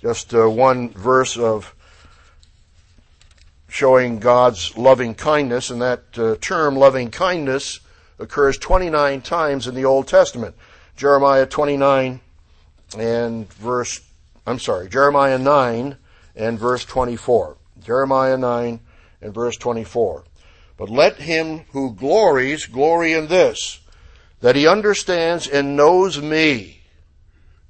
[0.01, 1.75] Just uh, one verse of
[3.73, 7.79] showing God's loving kindness, and that uh, term loving kindness
[8.19, 10.55] occurs 29 times in the Old Testament.
[10.95, 12.21] Jeremiah 29
[12.95, 13.99] and verse,
[14.45, 15.97] I'm sorry, Jeremiah 9
[16.35, 17.57] and verse 24.
[17.83, 18.79] Jeremiah 9
[19.21, 20.23] and verse 24.
[20.77, 23.79] But let him who glories glory in this,
[24.41, 26.81] that he understands and knows me.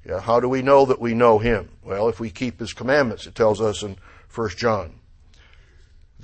[0.04, 1.70] Yeah, how do we know that we know him?
[1.82, 3.96] Well, if we keep his commandments, it tells us in
[4.34, 4.96] 1 John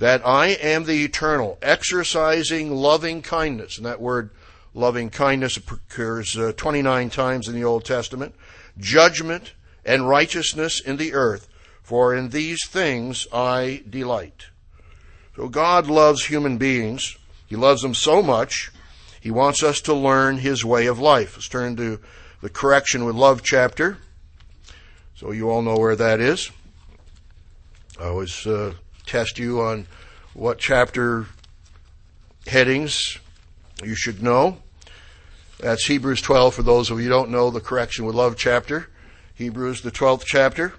[0.01, 3.77] that I am the eternal, exercising loving kindness.
[3.77, 4.31] And that word
[4.73, 8.33] loving kindness occurs uh, 29 times in the Old Testament.
[8.79, 9.53] Judgment
[9.85, 11.47] and righteousness in the earth,
[11.83, 14.47] for in these things I delight.
[15.35, 17.15] So God loves human beings.
[17.45, 18.71] He loves them so much,
[19.21, 21.35] He wants us to learn His way of life.
[21.35, 21.99] Let's turn to
[22.41, 23.99] the correction with love chapter.
[25.13, 26.49] So you all know where that is.
[27.99, 28.73] I always uh,
[29.05, 29.87] test you on
[30.33, 31.27] what chapter
[32.47, 33.17] headings
[33.83, 34.57] you should know.
[35.59, 38.87] That's Hebrews 12 for those of you who don't know the correction with love chapter.
[39.35, 40.73] Hebrews, the 12th chapter.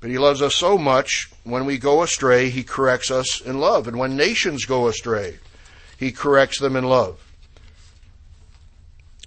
[0.00, 3.86] But he loves us so much, when we go astray, he corrects us in love.
[3.86, 5.38] And when nations go astray,
[5.96, 7.24] he corrects them in love.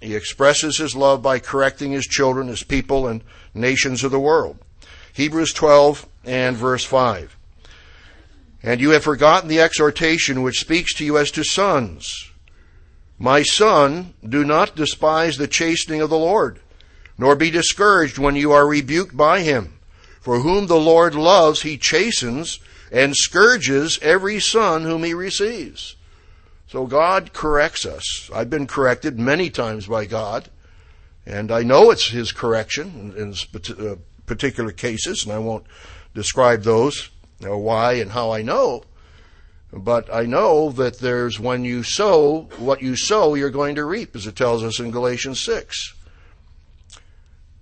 [0.02, 3.22] He expresses his love by correcting his children, his people, and
[3.54, 4.58] nations of the world.
[5.16, 7.38] Hebrews 12 and verse 5.
[8.62, 12.30] And you have forgotten the exhortation which speaks to you as to sons.
[13.18, 16.60] My son, do not despise the chastening of the Lord,
[17.16, 19.78] nor be discouraged when you are rebuked by him.
[20.20, 22.58] For whom the Lord loves, he chastens
[22.92, 25.96] and scourges every son whom he receives.
[26.68, 28.28] So God corrects us.
[28.34, 30.50] I've been corrected many times by God,
[31.24, 33.32] and I know it's his correction in
[33.82, 33.94] uh,
[34.26, 35.66] particular cases, and I won't
[36.14, 37.10] describe those
[37.42, 38.84] or why and how I know?
[39.72, 44.14] But I know that there's when you sow, what you sow, you're going to reap,
[44.16, 45.94] as it tells us in Galatians 6.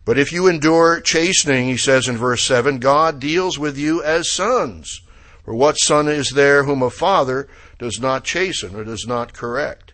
[0.05, 4.31] But if you endure chastening, he says in verse 7, God deals with you as
[4.31, 5.01] sons.
[5.45, 7.49] For what son is there whom a father
[7.79, 9.93] does not chasten or does not correct?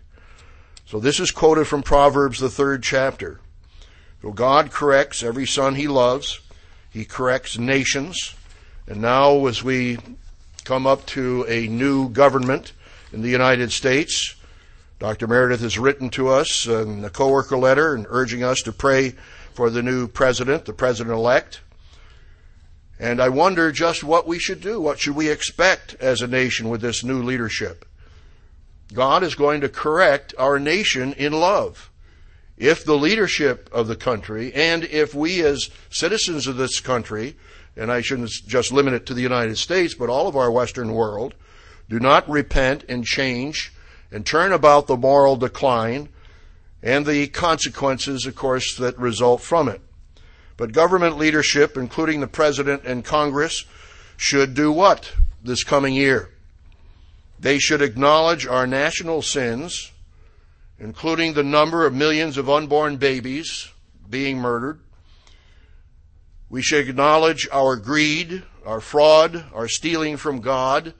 [0.85, 3.39] So this is quoted from Proverbs, the third chapter.
[4.21, 6.41] So God corrects every son he loves.
[6.91, 8.35] He corrects nations.
[8.87, 9.97] And now as we
[10.65, 12.73] come up to a new government
[13.13, 14.35] in the United States,
[14.99, 15.25] Dr.
[15.25, 19.15] Meredith has written to us uh, in a coworker letter and urging us to pray
[19.53, 21.61] for the new president, the president elect.
[22.99, 24.79] And I wonder just what we should do.
[24.79, 27.85] What should we expect as a nation with this new leadership?
[28.93, 31.90] God is going to correct our nation in love.
[32.61, 37.35] If the leadership of the country and if we as citizens of this country,
[37.75, 40.93] and I shouldn't just limit it to the United States, but all of our Western
[40.93, 41.33] world,
[41.89, 43.73] do not repent and change
[44.11, 46.09] and turn about the moral decline
[46.83, 49.81] and the consequences, of course, that result from it.
[50.55, 53.65] But government leadership, including the President and Congress,
[54.17, 56.29] should do what this coming year?
[57.39, 59.91] They should acknowledge our national sins,
[60.81, 63.71] including the number of millions of unborn babies
[64.09, 64.79] being murdered.
[66.49, 70.95] We should acknowledge our greed, our fraud, our stealing from God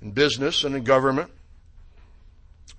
[0.00, 1.30] in business and in government.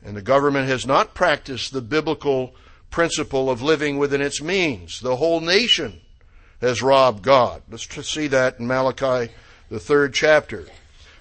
[0.03, 2.55] And the government has not practiced the biblical
[2.89, 5.01] principle of living within its means.
[5.01, 6.01] The whole nation
[6.61, 7.61] has robbed God.
[7.69, 9.31] Let's see that in Malachi,
[9.69, 10.65] the third chapter.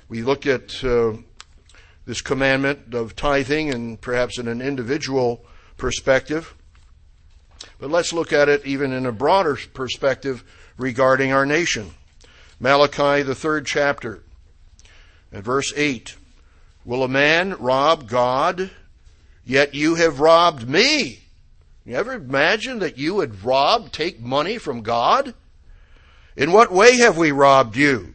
[0.08, 1.18] We look at uh,
[2.08, 5.44] this commandment of tithing and perhaps in an individual
[5.76, 6.54] perspective.
[7.78, 10.42] But let's look at it even in a broader perspective
[10.78, 11.90] regarding our nation.
[12.58, 14.22] Malachi, the third chapter,
[15.30, 16.16] and verse 8.
[16.86, 18.70] Will a man rob God?
[19.44, 21.18] Yet you have robbed me.
[21.84, 25.34] You ever imagine that you would rob, take money from God?
[26.38, 28.14] In what way have we robbed you?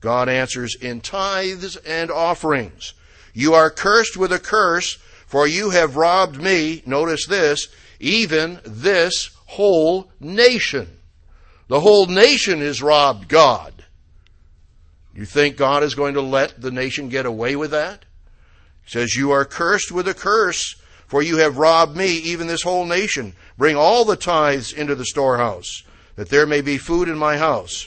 [0.00, 2.92] God answers, in tithes and offerings.
[3.32, 7.68] You are cursed with a curse, for you have robbed me, notice this,
[8.00, 10.98] even this whole nation.
[11.68, 13.84] The whole nation has robbed God.
[15.14, 18.04] You think God is going to let the nation get away with that?
[18.84, 20.76] He says, You are cursed with a curse,
[21.06, 23.34] for you have robbed me, even this whole nation.
[23.58, 25.82] Bring all the tithes into the storehouse,
[26.16, 27.86] that there may be food in my house.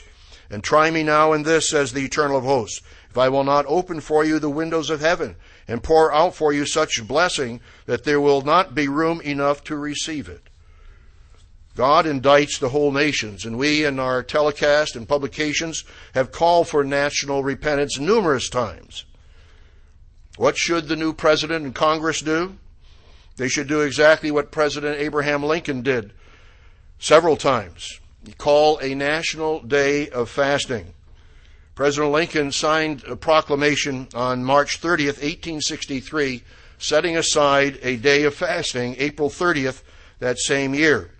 [0.50, 2.82] And try me now in this, says the eternal of hosts,
[3.14, 5.36] if I will not open for you the windows of heaven,
[5.68, 9.76] and pour out for you such blessing that there will not be room enough to
[9.76, 10.42] receive it.
[11.76, 15.84] God indicts the whole nations, and we in our telecast and publications
[16.14, 19.04] have called for national repentance numerous times.
[20.36, 22.56] What should the new president and Congress do?
[23.36, 26.12] They should do exactly what President Abraham Lincoln did
[26.98, 28.00] several times.
[28.38, 30.94] Call a national day of fasting.
[31.74, 36.42] President Lincoln signed a proclamation on March 30th, 1863,
[36.78, 39.82] setting aside a day of fasting, April 30th,
[40.20, 41.10] that same year.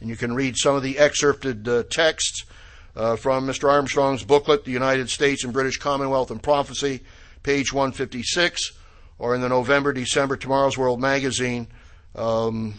[0.00, 2.44] And you can read some of the excerpted uh, texts
[2.94, 3.70] uh, from Mr.
[3.70, 7.02] Armstrong's booklet, The United States and British Commonwealth and Prophecy,
[7.42, 8.72] page 156
[9.18, 11.68] or in the November, December Tomorrow's World magazine
[12.14, 12.74] um,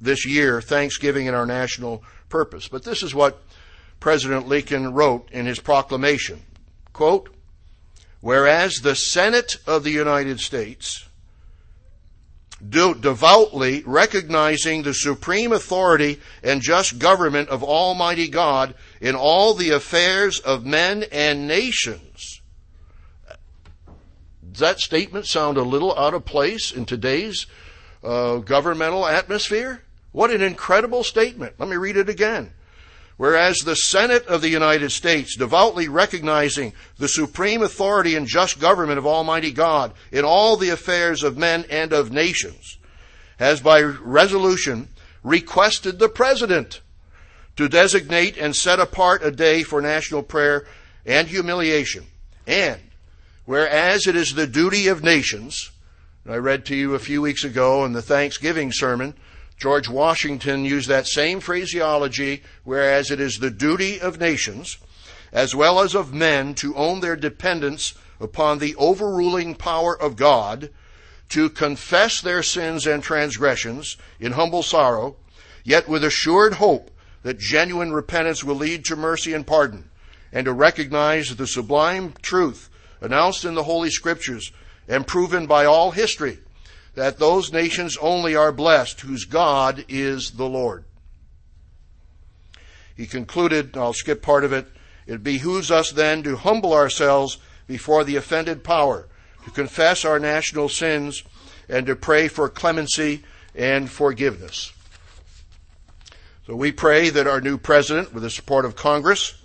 [0.00, 2.68] this year, Thanksgiving and Our National Purpose.
[2.68, 3.42] But this is what
[4.00, 6.42] President Lincoln wrote in his proclamation.
[6.92, 7.30] Quote,
[8.20, 11.08] Whereas the Senate of the United States,
[12.66, 19.70] do, devoutly recognizing the supreme authority and just government of Almighty God in all the
[19.70, 22.40] affairs of men and nations,
[24.50, 27.46] does that statement sound a little out of place in today's
[28.02, 29.82] uh, governmental atmosphere?
[30.10, 31.54] What an incredible statement.
[31.58, 32.52] Let me read it again.
[33.18, 38.98] Whereas the Senate of the United States, devoutly recognizing the supreme authority and just government
[38.98, 42.78] of Almighty God in all the affairs of men and of nations,
[43.38, 44.88] has by resolution
[45.22, 46.80] requested the President
[47.56, 50.66] to designate and set apart a day for national prayer
[51.04, 52.06] and humiliation,
[52.46, 52.80] and
[53.48, 55.70] Whereas it is the duty of nations,
[56.28, 59.14] I read to you a few weeks ago in the Thanksgiving sermon,
[59.58, 64.78] George Washington used that same phraseology, whereas it is the duty of nations,
[65.32, 70.70] as well as of men, to own their dependence upon the overruling power of God,
[71.30, 75.16] to confess their sins and transgressions in humble sorrow,
[75.64, 76.92] yet with assured hope
[77.22, 79.90] that genuine repentance will lead to mercy and pardon,
[80.32, 84.52] and to recognize the sublime truth announced in the Holy Scriptures
[84.86, 86.38] and proven by all history
[86.98, 90.84] that those nations only are blessed whose God is the Lord.
[92.96, 94.66] He concluded, I'll skip part of it,
[95.06, 97.38] it behooves us then to humble ourselves
[97.68, 99.06] before the offended power,
[99.44, 101.22] to confess our national sins,
[101.68, 103.22] and to pray for clemency
[103.54, 104.72] and forgiveness.
[106.48, 109.40] So we pray that our new president, with the support of Congress,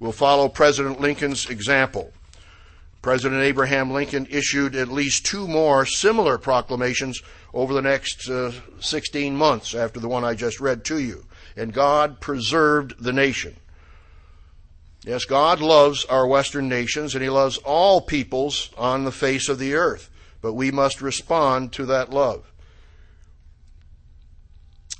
[0.00, 2.10] will follow President Lincoln's example.
[3.06, 7.22] President Abraham Lincoln issued at least two more similar proclamations
[7.54, 8.50] over the next uh,
[8.80, 11.24] 16 months after the one I just read to you.
[11.56, 13.54] And God preserved the nation.
[15.04, 19.60] Yes, God loves our Western nations and He loves all peoples on the face of
[19.60, 20.10] the earth,
[20.42, 22.52] but we must respond to that love.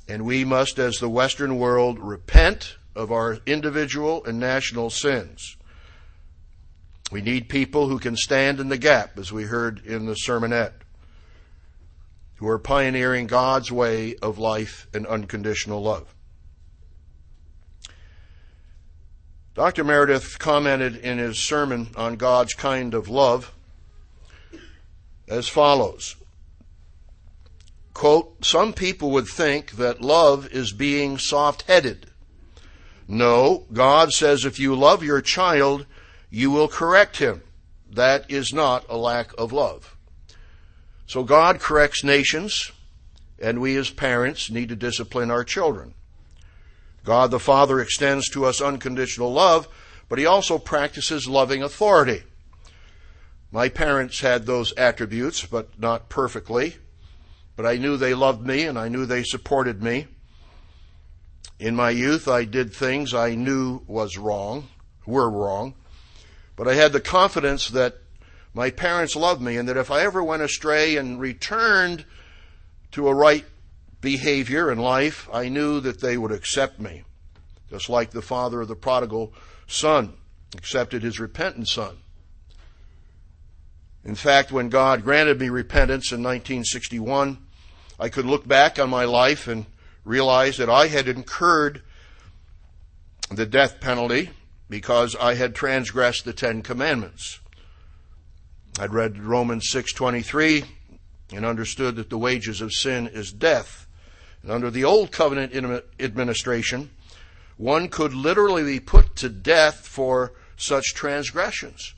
[0.07, 5.56] And we must, as the Western world, repent of our individual and national sins.
[7.11, 10.73] We need people who can stand in the gap, as we heard in the sermonette,
[12.35, 16.13] who are pioneering God's way of life and unconditional love.
[19.55, 19.83] Dr.
[19.83, 23.53] Meredith commented in his sermon on God's kind of love
[25.27, 26.15] as follows
[27.97, 32.05] quote, some people would think that love is being soft headed.
[33.07, 35.87] No, God says if you love your child,
[36.37, 37.41] you will correct him.
[37.89, 39.97] That is not a lack of love.
[41.07, 42.71] So God corrects nations,
[43.41, 45.95] and we as parents need to discipline our children.
[47.03, 49.67] God the Father extends to us unconditional love,
[50.09, 52.21] but He also practices loving authority.
[53.51, 56.75] My parents had those attributes, but not perfectly.
[57.55, 60.05] But I knew they loved me and I knew they supported me.
[61.57, 64.67] In my youth, I did things I knew was wrong,
[65.07, 65.73] were wrong.
[66.57, 67.95] But I had the confidence that
[68.53, 72.03] my parents loved me and that if I ever went astray and returned
[72.91, 73.45] to a right
[74.01, 77.03] behavior in life, I knew that they would accept me.
[77.69, 79.33] Just like the father of the prodigal
[79.67, 80.13] son
[80.55, 81.97] accepted his repentant son.
[84.03, 87.37] In fact, when God granted me repentance in 1961,
[87.99, 89.65] I could look back on my life and
[90.05, 91.83] realize that I had incurred
[93.29, 94.31] the death penalty
[94.69, 97.39] because I had transgressed the Ten Commandments.
[98.79, 100.65] I'd read Romans 6:23
[101.33, 103.87] and understood that the wages of sin is death.
[104.43, 105.53] And under the old covenant
[105.99, 106.91] administration,
[107.57, 111.93] one could literally be put to death for such transgressions.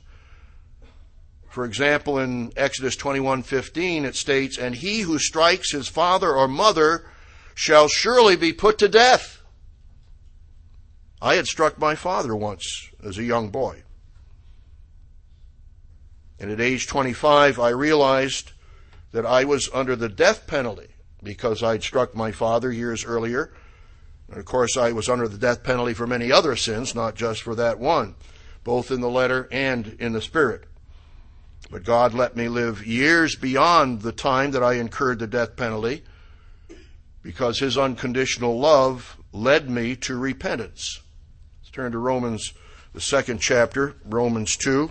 [1.50, 7.04] For example, in Exodus 21:15 it states, "And he who strikes his father or mother
[7.54, 9.39] shall surely be put to death."
[11.22, 13.82] I had struck my father once as a young boy.
[16.38, 18.52] And at age 25, I realized
[19.12, 20.88] that I was under the death penalty
[21.22, 23.52] because I'd struck my father years earlier.
[24.28, 27.42] And of course, I was under the death penalty for many other sins, not just
[27.42, 28.14] for that one,
[28.64, 30.64] both in the letter and in the spirit.
[31.70, 36.02] But God let me live years beyond the time that I incurred the death penalty
[37.22, 41.00] because His unconditional love led me to repentance.
[41.70, 42.52] Let's turn to Romans,
[42.94, 44.90] the second chapter, Romans 2.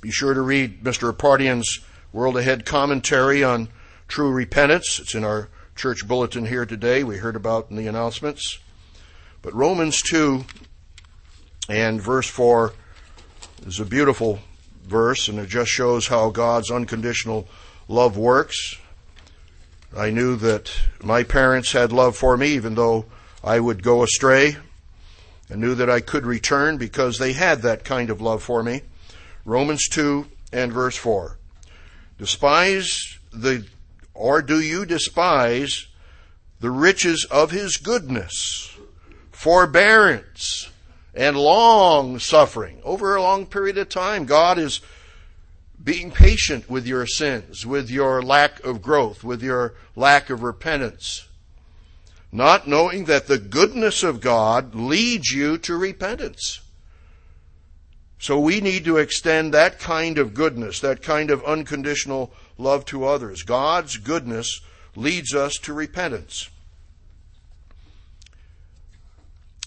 [0.00, 1.08] Be sure to read Mr.
[1.08, 1.78] Apartian's
[2.12, 3.68] World Ahead commentary on
[4.08, 4.98] true repentance.
[4.98, 7.04] It's in our church bulletin here today.
[7.04, 8.58] We heard about in the announcements.
[9.40, 10.46] But Romans 2
[11.68, 12.72] and verse 4
[13.66, 14.40] is a beautiful
[14.82, 17.46] verse, and it just shows how God's unconditional
[17.86, 18.78] love works.
[19.96, 20.72] I knew that
[21.04, 23.04] my parents had love for me, even though
[23.44, 24.56] I would go astray.
[25.50, 28.82] I knew that I could return because they had that kind of love for me.
[29.44, 31.38] Romans 2 and verse 4.
[32.18, 33.66] Despise the,
[34.14, 35.86] or do you despise
[36.60, 38.76] the riches of his goodness,
[39.32, 40.70] forbearance,
[41.14, 44.26] and long suffering over a long period of time.
[44.26, 44.80] God is
[45.82, 51.26] being patient with your sins, with your lack of growth, with your lack of repentance.
[52.32, 56.60] Not knowing that the goodness of God leads you to repentance.
[58.20, 63.04] So we need to extend that kind of goodness, that kind of unconditional love to
[63.04, 63.42] others.
[63.42, 64.60] God's goodness
[64.94, 66.50] leads us to repentance.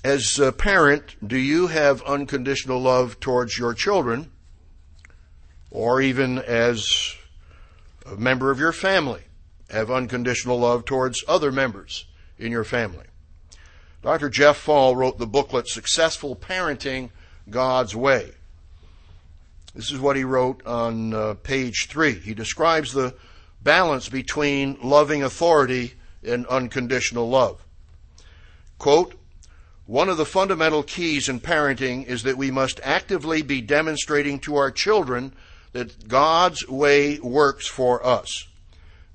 [0.04, 4.32] As a parent, do you have unconditional love towards your children?
[5.72, 7.16] Or even as
[8.06, 9.22] a member of your family,
[9.70, 12.06] have unconditional love towards other members
[12.44, 13.06] in your family?
[14.02, 14.30] Dr.
[14.30, 17.10] Jeff Fall wrote the booklet Successful Parenting
[17.50, 18.32] God's Way.
[19.74, 22.14] This is what he wrote on uh, page three.
[22.14, 23.16] He describes the
[23.62, 27.64] balance between loving authority and unconditional love.
[28.78, 29.16] Quote,
[29.86, 34.56] one of the fundamental keys in parenting is that we must actively be demonstrating to
[34.56, 35.34] our children
[35.72, 38.48] that God's way works for us.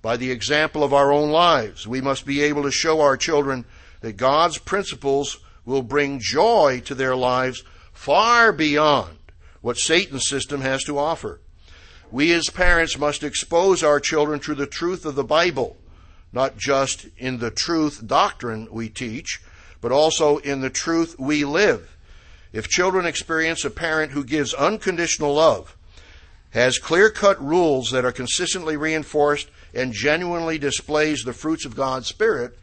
[0.00, 3.64] By the example of our own lives, we must be able to show our children
[4.00, 9.18] that God's principles will bring joy to their lives far beyond
[9.60, 11.40] what Satan's system has to offer.
[12.10, 15.76] We as parents must expose our children to the truth of the Bible,
[16.32, 19.42] not just in the truth doctrine we teach,
[19.80, 21.96] but also in the truth we live.
[22.52, 25.76] If children experience a parent who gives unconditional love,
[26.50, 32.08] has clear cut rules that are consistently reinforced, and genuinely displays the fruits of God's
[32.08, 32.58] Spirit,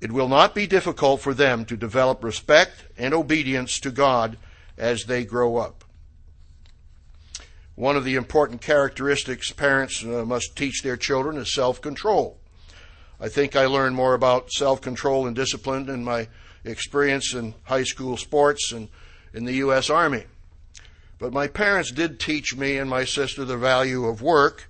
[0.00, 4.36] it will not be difficult for them to develop respect and obedience to God
[4.76, 5.84] as they grow up.
[7.74, 12.38] One of the important characteristics parents uh, must teach their children is self control.
[13.20, 16.28] I think I learned more about self control and discipline in my
[16.64, 18.88] experience in high school sports and
[19.32, 19.88] in the U.S.
[19.88, 20.24] Army.
[21.18, 24.68] But my parents did teach me and my sister the value of work.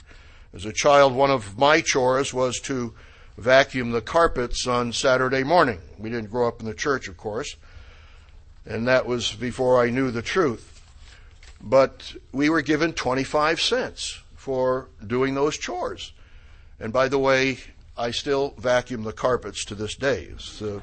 [0.55, 2.93] As a child, one of my chores was to
[3.39, 5.81] vacuum the carpets on Saturday morning.
[5.99, 7.57] We didn't grow up in the church, of course,
[8.67, 10.69] and that was before I knew the truth.
[11.61, 16.13] But we were given 25 cents for doing those chores.
[16.79, 17.59] And by the way,
[17.97, 20.29] I still vacuum the carpets to this day.
[20.61, 20.81] Uh,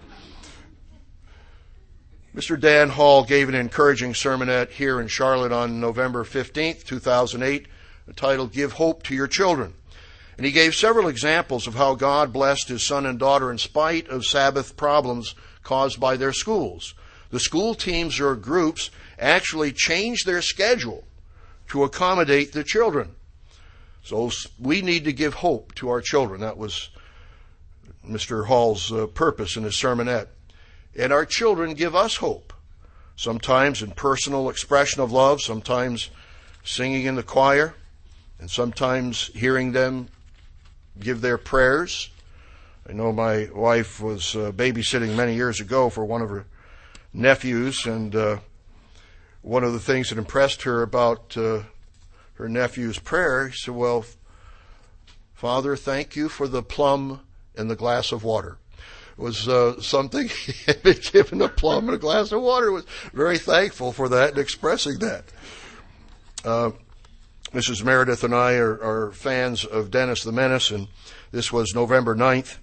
[2.35, 2.59] Mr.
[2.59, 7.67] Dan Hall gave an encouraging sermonette here in Charlotte on November 15th, 2008,
[8.09, 9.73] entitled Give Hope to Your Children.
[10.35, 14.07] And he gave several examples of how God blessed his son and daughter in spite
[14.09, 16.95] of Sabbath problems caused by their schools.
[17.29, 18.89] The school teams or groups
[19.19, 21.03] actually changed their schedule
[21.67, 23.15] to accommodate the children.
[24.03, 26.41] So we need to give hope to our children.
[26.41, 26.89] That was
[28.07, 28.47] Mr.
[28.47, 30.27] Hall's uh, purpose in his sermonette.
[30.97, 32.53] And our children give us hope.
[33.15, 36.09] Sometimes in personal expression of love, sometimes
[36.63, 37.75] singing in the choir,
[38.39, 40.07] and sometimes hearing them
[40.99, 42.09] give their prayers.
[42.87, 46.45] I know my wife was uh, babysitting many years ago for one of her
[47.13, 48.37] nephews, and uh,
[49.41, 51.61] one of the things that impressed her about uh,
[52.33, 54.05] her nephew's prayer, he said, Well,
[55.33, 57.21] Father, thank you for the plum
[57.55, 58.57] and the glass of water.
[59.17, 62.71] It was uh, something he had been given a plum and a glass of water.
[62.71, 65.25] Was very thankful for that and expressing that.
[66.43, 66.71] Uh,
[67.53, 67.83] Mrs.
[67.83, 70.87] Meredith and I are, are, fans of Dennis the Menace, and
[71.31, 72.57] this was November 9th.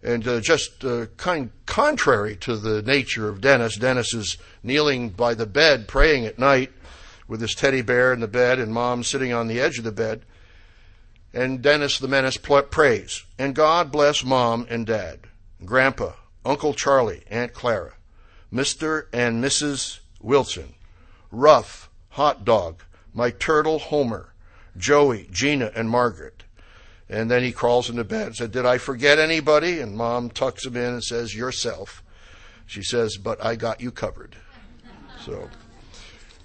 [0.00, 5.34] And uh, just uh, kind contrary to the nature of Dennis, Dennis is kneeling by
[5.34, 6.72] the bed praying at night
[7.26, 9.92] with his teddy bear in the bed and mom sitting on the edge of the
[9.92, 10.22] bed.
[11.34, 13.24] And Dennis the Menace prays.
[13.38, 15.20] And God bless mom and dad,
[15.64, 16.12] grandpa,
[16.44, 17.94] Uncle Charlie, Aunt Clara,
[18.52, 19.06] Mr.
[19.12, 20.00] and Mrs.
[20.20, 20.74] Wilson,
[21.30, 22.82] Ruff, Hot Dog,
[23.14, 24.32] my turtle Homer,
[24.76, 26.44] Joey, Gina, and Margaret.
[27.08, 29.80] And then he crawls into bed and said, Did I forget anybody?
[29.80, 32.02] And mom tucks him in and says, Yourself.
[32.66, 34.36] She says, But I got you covered.
[35.20, 35.50] So,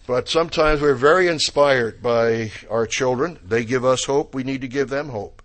[0.05, 3.39] but sometimes we're very inspired by our children.
[3.43, 4.35] They give us hope.
[4.35, 5.41] We need to give them hope.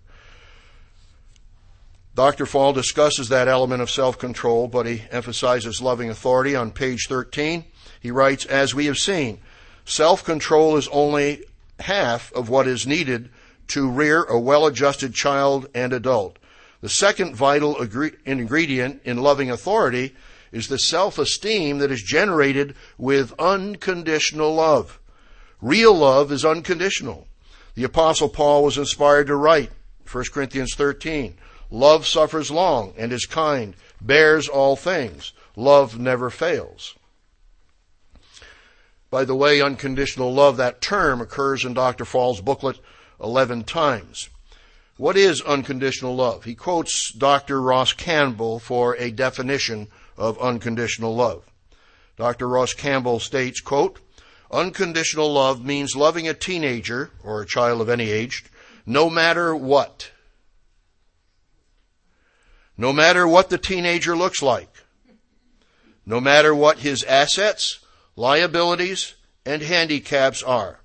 [2.15, 2.45] Dr.
[2.45, 7.65] Fall discusses that element of self control, but he emphasizes loving authority on page 13.
[7.99, 9.39] He writes, As we have seen,
[9.85, 11.43] Self control is only
[11.79, 13.29] half of what is needed
[13.67, 16.37] to rear a well adjusted child and adult.
[16.81, 17.77] The second vital
[18.25, 20.15] ingredient in loving authority
[20.51, 24.99] is the self esteem that is generated with unconditional love.
[25.61, 27.27] Real love is unconditional.
[27.75, 29.71] The Apostle Paul was inspired to write,
[30.11, 31.35] 1 Corinthians 13,
[31.73, 35.33] Love suffers long and is kind, bears all things.
[35.55, 36.93] Love never fails.
[39.13, 42.03] By the way, unconditional love, that term occurs in Dr.
[42.03, 42.79] Fall's booklet
[43.21, 44.27] 11 times.
[44.97, 46.45] What is unconditional love?
[46.45, 47.61] He quotes Dr.
[47.61, 51.45] Ross Campbell for a definition of unconditional love.
[52.17, 52.49] Dr.
[52.49, 53.99] Ross Campbell states, quote,
[54.49, 58.45] Unconditional love means loving a teenager or a child of any age,
[58.83, 60.09] no matter what.
[62.79, 64.73] No matter what the teenager looks like.
[66.03, 67.79] No matter what his assets,
[68.15, 70.79] liabilities, and handicaps are,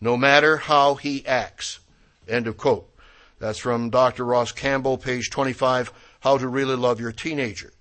[0.00, 1.80] no matter how he acts.
[2.28, 2.88] End of quote.
[3.38, 4.24] That's from Dr.
[4.24, 7.72] Ross Campbell, page 25, How to Really Love Your Teenager.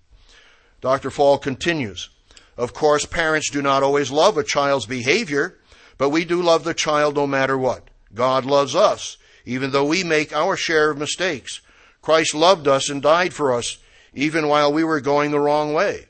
[0.81, 1.09] Dr.
[1.09, 2.09] Fall continues,
[2.55, 5.57] Of course, parents do not always love a child's behavior,
[5.97, 7.89] but we do love the child no matter what.
[8.13, 11.61] God loves us, even though we make our share of mistakes.
[12.01, 13.79] Christ loved us and died for us,
[14.13, 16.07] even while we were going the wrong way.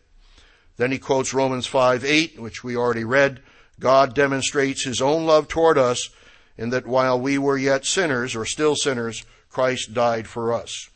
[0.77, 3.41] Then he quotes Romans 5 8, which we already read.
[3.79, 6.09] God demonstrates his own love toward us
[6.57, 10.89] in that while we were yet sinners, or still sinners, Christ died for us.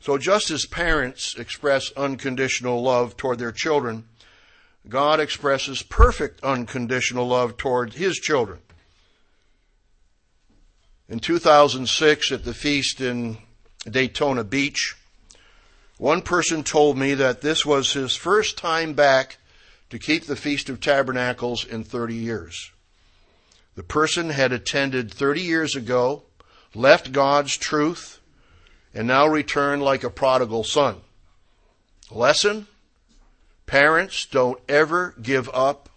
[0.00, 4.04] So just as parents express unconditional love toward their children,
[4.88, 8.60] God expresses perfect unconditional love toward his children.
[11.08, 13.38] In 2006 at the feast in
[13.90, 14.96] Daytona Beach,
[15.98, 19.38] one person told me that this was his first time back
[19.90, 22.70] to keep the Feast of Tabernacles in 30 years.
[23.74, 26.22] The person had attended 30 years ago,
[26.74, 28.20] left God's truth,
[28.94, 30.96] and now returned like a prodigal son.
[32.10, 32.68] Lesson?
[33.66, 35.88] Parents, don't ever give up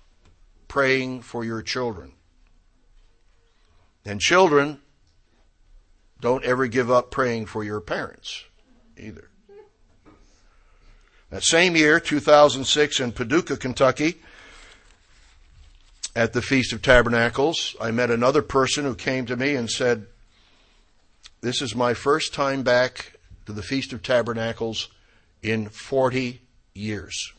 [0.67, 2.13] praying for your children.
[4.03, 4.81] And children,
[6.19, 8.45] don't ever give up praying for your parents
[8.97, 9.30] either.
[11.31, 14.21] That same year, 2006, in Paducah, Kentucky,
[16.13, 20.07] at the Feast of Tabernacles, I met another person who came to me and said,
[21.39, 23.13] This is my first time back
[23.45, 24.89] to the Feast of Tabernacles
[25.41, 26.41] in 40
[26.73, 27.31] years.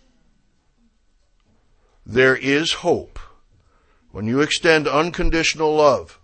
[2.07, 3.19] There is hope.
[4.11, 6.19] When you extend unconditional love,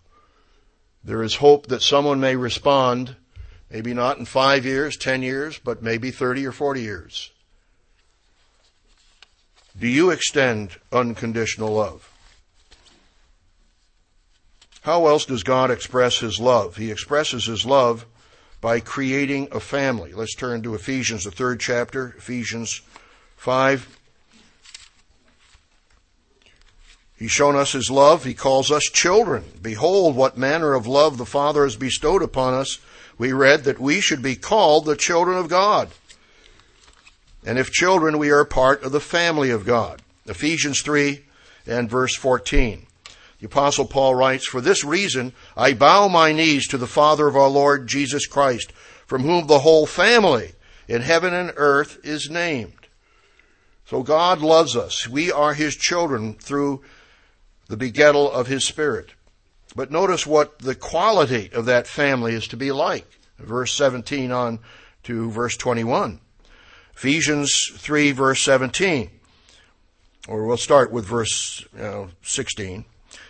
[1.05, 3.17] there is hope that someone may respond,
[3.71, 7.31] maybe not in five years, ten years, but maybe 30 or 40 years.
[9.79, 12.11] Do you extend unconditional love?
[14.83, 16.77] How else does God express His love?
[16.77, 18.07] He expresses His love
[18.61, 20.13] by creating a family.
[20.13, 22.81] Let's turn to Ephesians, the third chapter, Ephesians
[23.37, 23.99] 5.
[27.17, 28.25] He's shown us His love.
[28.25, 29.45] He calls us children.
[29.63, 32.79] Behold, what manner of love the Father has bestowed upon us.
[33.17, 35.91] We read that we should be called the children of God.
[37.49, 40.03] And if children, we are part of the family of God.
[40.27, 41.25] Ephesians 3
[41.67, 42.87] and verse 14.
[43.41, 47.37] The apostle Paul writes, For this reason I bow my knees to the Father of
[47.37, 48.73] our Lord Jesus Christ,
[49.07, 50.53] from whom the whole family
[50.89, 52.87] in heaven and earth is named.
[53.87, 55.09] So God loves us.
[55.09, 56.83] We are His children through
[57.67, 59.15] the begettal of His Spirit.
[59.75, 63.07] But notice what the quality of that family is to be like.
[63.39, 64.59] Verse 17 on
[65.05, 66.21] to verse 21.
[66.99, 69.09] Ephesians 3 verse 17.
[70.27, 71.65] Or we'll start with verse
[72.23, 72.85] 16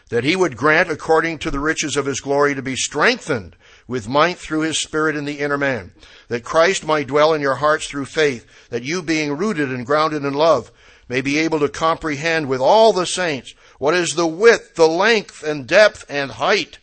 [0.08, 3.54] that he would grant according to the riches of his glory to be strengthened
[3.86, 5.92] with might through his spirit in the inner man,
[6.28, 10.24] that Christ might dwell in your hearts through faith, that you being rooted and grounded
[10.24, 10.72] in love
[11.06, 15.42] may be able to comprehend with all the saints what is the width, the length
[15.42, 16.78] and depth and height,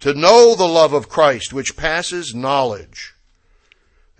[0.00, 3.11] to know the love of Christ which passes knowledge,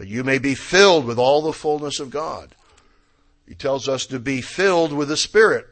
[0.02, 2.56] that you may be filled with all the fullness of God.
[3.46, 5.68] He tells us to be filled with the Spirit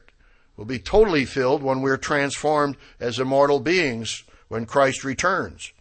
[0.56, 5.72] We'll be totally filled when we're transformed as immortal beings when Christ returns.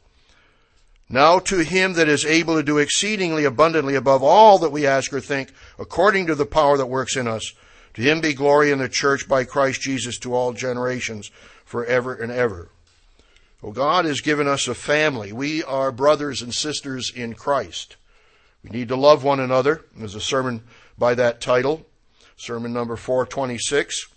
[1.10, 5.14] Now to him that is able to do exceedingly abundantly above all that we ask
[5.14, 7.54] or think, according to the power that works in us,
[7.94, 11.30] to him be glory in the church by Christ Jesus to all generations,
[11.66, 12.70] forever and ever.
[13.62, 15.32] Well, God has given us a family.
[15.34, 17.98] We are brothers and sisters in Christ.
[18.64, 19.86] We need to love one another.
[19.96, 20.64] There's a sermon
[20.98, 21.86] by that title,
[22.36, 24.08] sermon number 426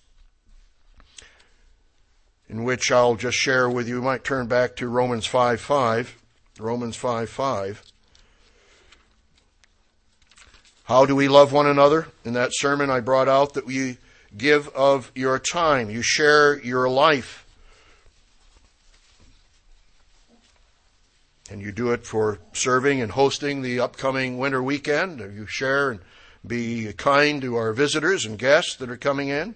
[2.52, 3.96] in which I'll just share with you.
[3.96, 6.18] You might turn back to Romans 5 5.
[6.60, 7.82] Romans 5 5.
[10.84, 12.08] How do we love one another?
[12.24, 13.96] In that sermon, I brought out that we
[14.36, 17.41] give of your time, you share your life.
[21.50, 25.20] And you do it for serving and hosting the upcoming winter weekend.
[25.20, 26.00] You share and
[26.46, 29.54] be kind to our visitors and guests that are coming in.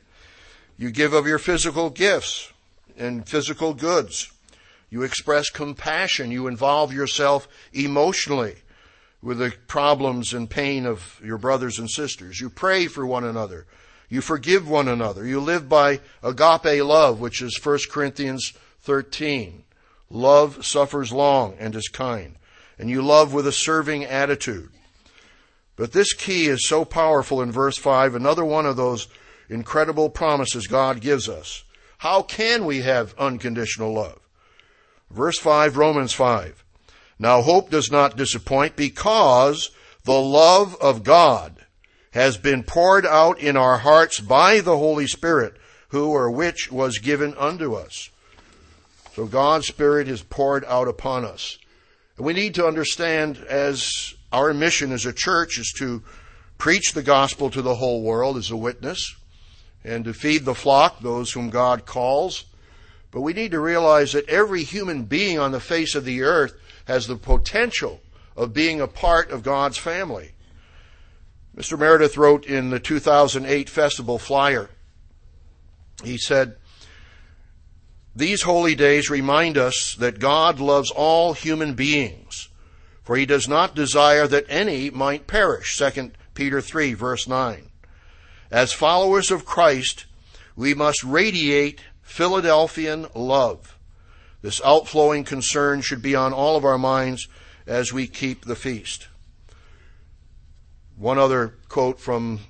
[0.77, 2.53] You give of your physical gifts
[2.97, 4.31] and physical goods.
[4.91, 6.31] You express compassion.
[6.31, 8.57] You involve yourself emotionally
[9.23, 12.41] with the problems and pain of your brothers and sisters.
[12.41, 13.67] You pray for one another.
[14.09, 15.27] You forgive one another.
[15.27, 19.65] You live by agape love, which is 1 Corinthians 13.
[20.11, 22.37] Love suffers long and is kind.
[22.79, 24.71] And you love with a serving attitude.
[25.77, 29.09] But this key is so powerful in verse 5, another one of those
[29.49, 31.65] incredible promises God gives us.
[31.99, 34.21] How can we have unconditional love?
[35.11, 36.65] Verse 5, Romans 5.
[37.19, 39.71] Now hope does not disappoint because
[40.05, 41.65] the love of God
[42.13, 45.55] has been poured out in our hearts by the Holy Spirit,
[45.89, 48.11] who or which was given unto us.
[49.17, 51.57] So God's Spirit is poured out upon us.
[52.19, 56.03] And we need to understand as our mission as a church is to
[56.59, 59.17] preach the gospel to the whole world as a witness
[59.83, 62.45] and to feed the flock, those whom God calls.
[63.11, 66.53] But we need to realize that every human being on the face of the earth
[66.85, 68.03] has the potential
[68.37, 70.33] of being a part of God's family.
[71.57, 71.79] Mr.
[71.79, 74.69] Meredith wrote in the 2008 festival flyer,
[76.05, 76.57] he said,
[78.17, 82.49] These holy days remind us that God loves all human beings,
[83.03, 85.77] for he does not desire that any might perish.
[85.77, 87.69] 2 Peter 3, verse 9.
[88.51, 90.07] As followers of Christ,
[90.57, 93.79] we must radiate Philadelphian love.
[94.41, 97.29] This outflowing concern should be on all of our minds
[97.67, 99.09] as we keep the feast.
[100.97, 102.41] One other quote from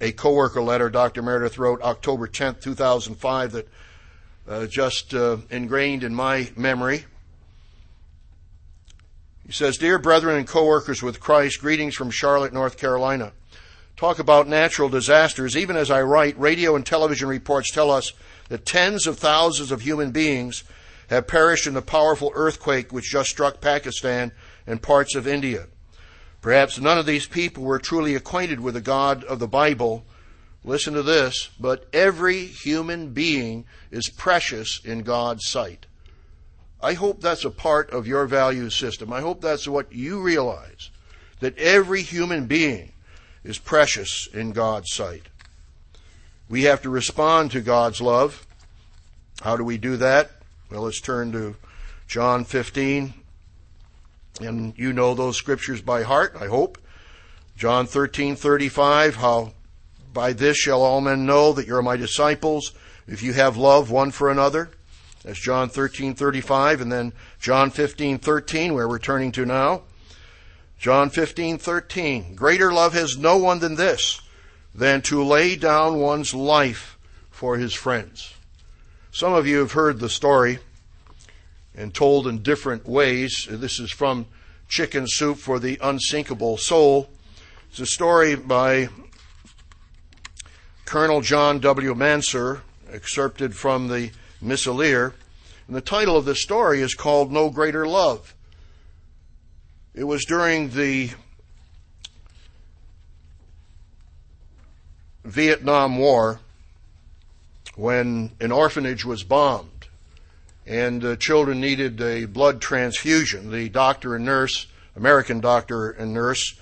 [0.00, 1.20] a coworker letter Dr.
[1.20, 3.68] Meredith wrote October 10th, 2005 that
[4.48, 7.04] uh, just uh, ingrained in my memory.
[9.46, 13.32] He says, Dear brethren and coworkers with Christ, greetings from Charlotte, North Carolina.
[13.96, 15.56] Talk about natural disasters.
[15.56, 18.12] Even as I write, radio and television reports tell us
[18.48, 20.64] that tens of thousands of human beings
[21.08, 24.32] have perished in the powerful earthquake which just struck Pakistan
[24.66, 25.66] and parts of India.
[26.40, 30.04] Perhaps none of these people were truly acquainted with the God of the Bible.
[30.66, 35.86] Listen to this, but every human being is precious in God's sight.
[36.82, 39.12] I hope that's a part of your value system.
[39.12, 40.90] I hope that's what you realize
[41.38, 42.92] that every human being
[43.44, 45.28] is precious in God's sight.
[46.48, 48.44] We have to respond to God's love.
[49.42, 50.32] How do we do that?
[50.70, 51.54] Well, let's turn to
[52.08, 53.14] John 15.
[54.40, 56.78] And you know those scriptures by heart, I hope.
[57.56, 59.52] John 13:35, how
[60.16, 62.72] by this shall all men know that you're my disciples
[63.06, 64.70] if you have love one for another.
[65.22, 69.82] That's John 13:35 and then John 15:13 where we're turning to now.
[70.78, 74.22] John 15:13 Greater love has no one than this
[74.74, 76.96] than to lay down one's life
[77.30, 78.32] for his friends.
[79.12, 80.60] Some of you have heard the story
[81.74, 83.46] and told in different ways.
[83.50, 84.24] This is from
[84.66, 87.10] Chicken Soup for the Unsinkable Soul.
[87.68, 88.88] It's a story by
[90.86, 91.96] Colonel John W.
[91.96, 92.62] Mansur,
[92.92, 95.14] excerpted from the Missileer.
[95.66, 98.36] And the title of this story is called No Greater Love.
[99.96, 101.10] It was during the
[105.24, 106.38] Vietnam War
[107.74, 109.88] when an orphanage was bombed
[110.68, 113.50] and uh, children needed a blood transfusion.
[113.50, 116.54] The doctor and nurse, American doctor and nurse,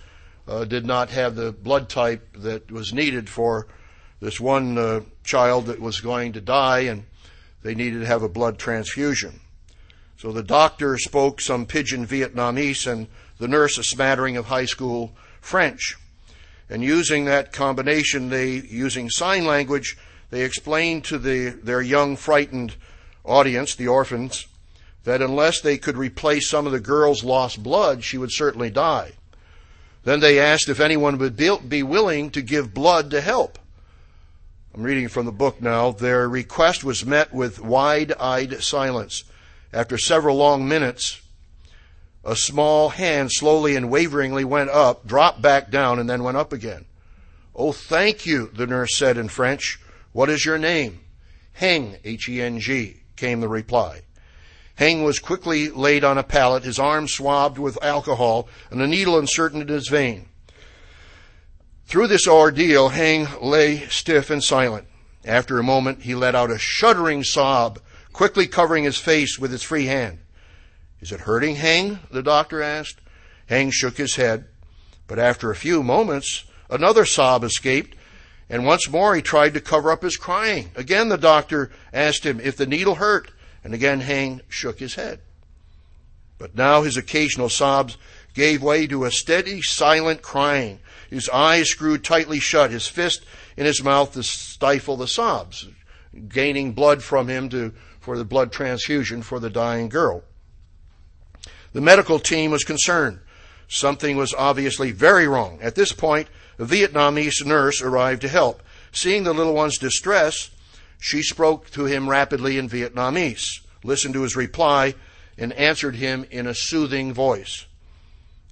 [0.48, 3.66] uh, did not have the blood type that was needed for
[4.20, 7.04] this one uh, child that was going to die, and
[7.62, 9.40] they needed to have a blood transfusion.
[10.16, 13.08] So the doctor spoke some pidgin Vietnamese and
[13.38, 15.96] the nurse a smattering of high school French.
[16.70, 19.98] And using that combination, they, using sign language,
[20.30, 22.74] they explained to the, their young, frightened
[23.24, 24.46] audience, the orphans,
[25.04, 29.12] that unless they could replace some of the girl's lost blood, she would certainly die.
[30.04, 33.58] Then they asked if anyone would be willing to give blood to help.
[34.74, 35.92] I'm reading from the book now.
[35.92, 39.22] Their request was met with wide eyed silence.
[39.72, 41.22] After several long minutes,
[42.24, 46.52] a small hand slowly and waveringly went up, dropped back down, and then went up
[46.52, 46.86] again.
[47.54, 49.78] Oh, thank you, the nurse said in French.
[50.10, 51.02] What is your name?
[51.52, 54.00] Heng, H E N G came the reply.
[54.74, 59.20] Heng was quickly laid on a pallet, his arm swabbed with alcohol, and a needle
[59.20, 60.26] inserted in his vein.
[61.86, 64.86] Through this ordeal, Heng lay stiff and silent.
[65.24, 67.78] After a moment, he let out a shuddering sob,
[68.12, 70.18] quickly covering his face with his free hand.
[71.00, 71.98] Is it hurting, Heng?
[72.10, 73.00] the doctor asked.
[73.46, 74.46] Heng shook his head,
[75.06, 77.96] but after a few moments, another sob escaped,
[78.48, 80.70] and once more he tried to cover up his crying.
[80.76, 83.30] Again the doctor asked him if the needle hurt,
[83.62, 85.20] and again Heng shook his head.
[86.38, 87.96] But now his occasional sobs
[88.34, 90.80] gave way to a steady, silent crying.
[91.14, 93.24] His eyes screwed tightly shut, his fist
[93.56, 95.68] in his mouth to stifle the sobs,
[96.28, 100.24] gaining blood from him to, for the blood transfusion for the dying girl.
[101.72, 103.20] The medical team was concerned.
[103.68, 105.60] Something was obviously very wrong.
[105.62, 106.26] At this point,
[106.58, 108.60] a Vietnamese nurse arrived to help.
[108.90, 110.50] Seeing the little one's distress,
[110.98, 114.96] she spoke to him rapidly in Vietnamese, listened to his reply,
[115.38, 117.66] and answered him in a soothing voice.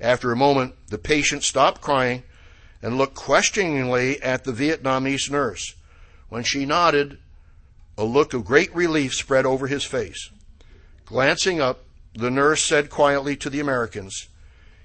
[0.00, 2.22] After a moment, the patient stopped crying
[2.82, 5.74] and looked questioningly at the Vietnamese nurse.
[6.28, 7.18] When she nodded,
[7.96, 10.30] a look of great relief spread over his face.
[11.06, 14.28] Glancing up, the nurse said quietly to the Americans,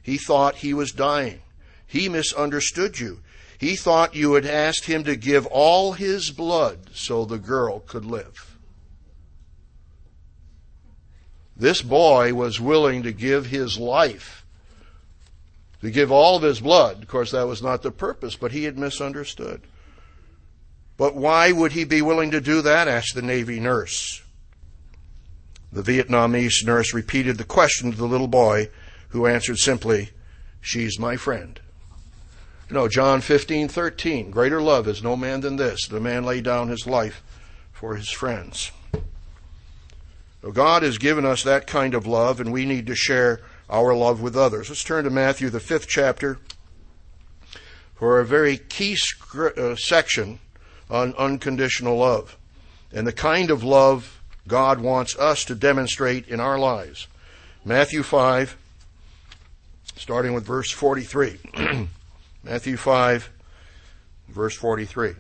[0.02, 1.42] He thought he was dying.
[1.86, 3.22] He misunderstood you.
[3.58, 8.06] He thought you had asked him to give all his blood so the girl could
[8.06, 8.58] live.
[11.56, 14.46] This boy was willing to give his life,
[15.82, 17.04] to give all of his blood.
[17.04, 19.62] Of course, that was not the purpose, but he had misunderstood.
[20.98, 22.88] But why would he be willing to do that?
[22.88, 24.22] asked the Navy nurse.
[25.72, 28.70] The Vietnamese nurse repeated the question to the little boy,
[29.10, 30.10] who answered simply,
[30.60, 31.60] She's my friend.
[32.70, 36.42] You know, John 15, 13, greater love is no man than this, the man lay
[36.42, 37.24] down his life
[37.72, 38.72] for his friends.
[40.54, 44.22] God has given us that kind of love, and we need to share our love
[44.22, 44.70] with others.
[44.70, 46.40] Let's turn to Matthew, the fifth chapter,
[47.96, 48.98] for a very key
[49.36, 50.40] uh, section
[50.90, 52.38] on unconditional love
[52.92, 57.08] and the kind of love God wants us to demonstrate in our lives.
[57.66, 58.56] Matthew 5,
[59.98, 61.38] starting with verse 43.
[62.44, 63.30] Matthew 5,
[64.30, 65.16] verse 43.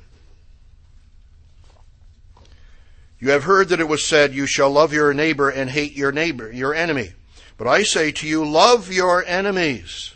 [3.19, 6.11] You have heard that it was said, You shall love your neighbor and hate your
[6.11, 7.13] neighbor, your enemy.
[7.57, 10.13] But I say to you, love your enemies.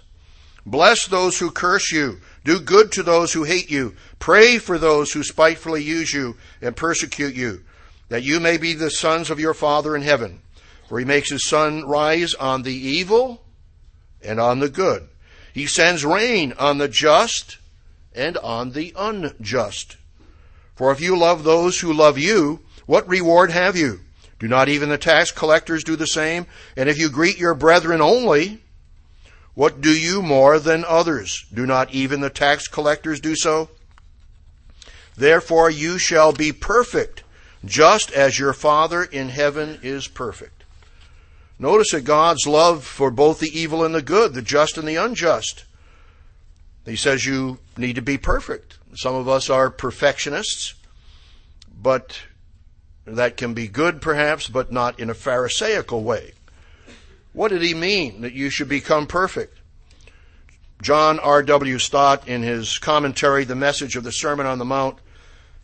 [0.65, 2.19] Bless those who curse you.
[2.43, 3.95] Do good to those who hate you.
[4.19, 7.63] Pray for those who spitefully use you and persecute you,
[8.09, 10.41] that you may be the sons of your Father in heaven.
[10.87, 13.41] For he makes his sun rise on the evil
[14.23, 15.07] and on the good
[15.53, 17.57] he sends rain on the just
[18.15, 19.97] and on the unjust.
[20.75, 24.01] For if you love those who love you, what reward have you?
[24.41, 26.47] Do not even the tax collectors do the same?
[26.75, 28.59] And if you greet your brethren only,
[29.53, 31.45] what do you more than others?
[31.53, 33.69] Do not even the tax collectors do so?
[35.15, 37.21] Therefore you shall be perfect,
[37.63, 40.63] just as your Father in heaven is perfect.
[41.59, 44.95] Notice that God's love for both the evil and the good, the just and the
[44.95, 45.65] unjust.
[46.83, 48.79] He says you need to be perfect.
[48.95, 50.73] Some of us are perfectionists,
[51.79, 52.21] but
[53.05, 56.33] that can be good perhaps, but not in a Pharisaical way.
[57.33, 59.57] What did he mean that you should become perfect?
[60.81, 61.79] John R.W.
[61.79, 64.97] Stott, in his commentary, The Message of the Sermon on the Mount,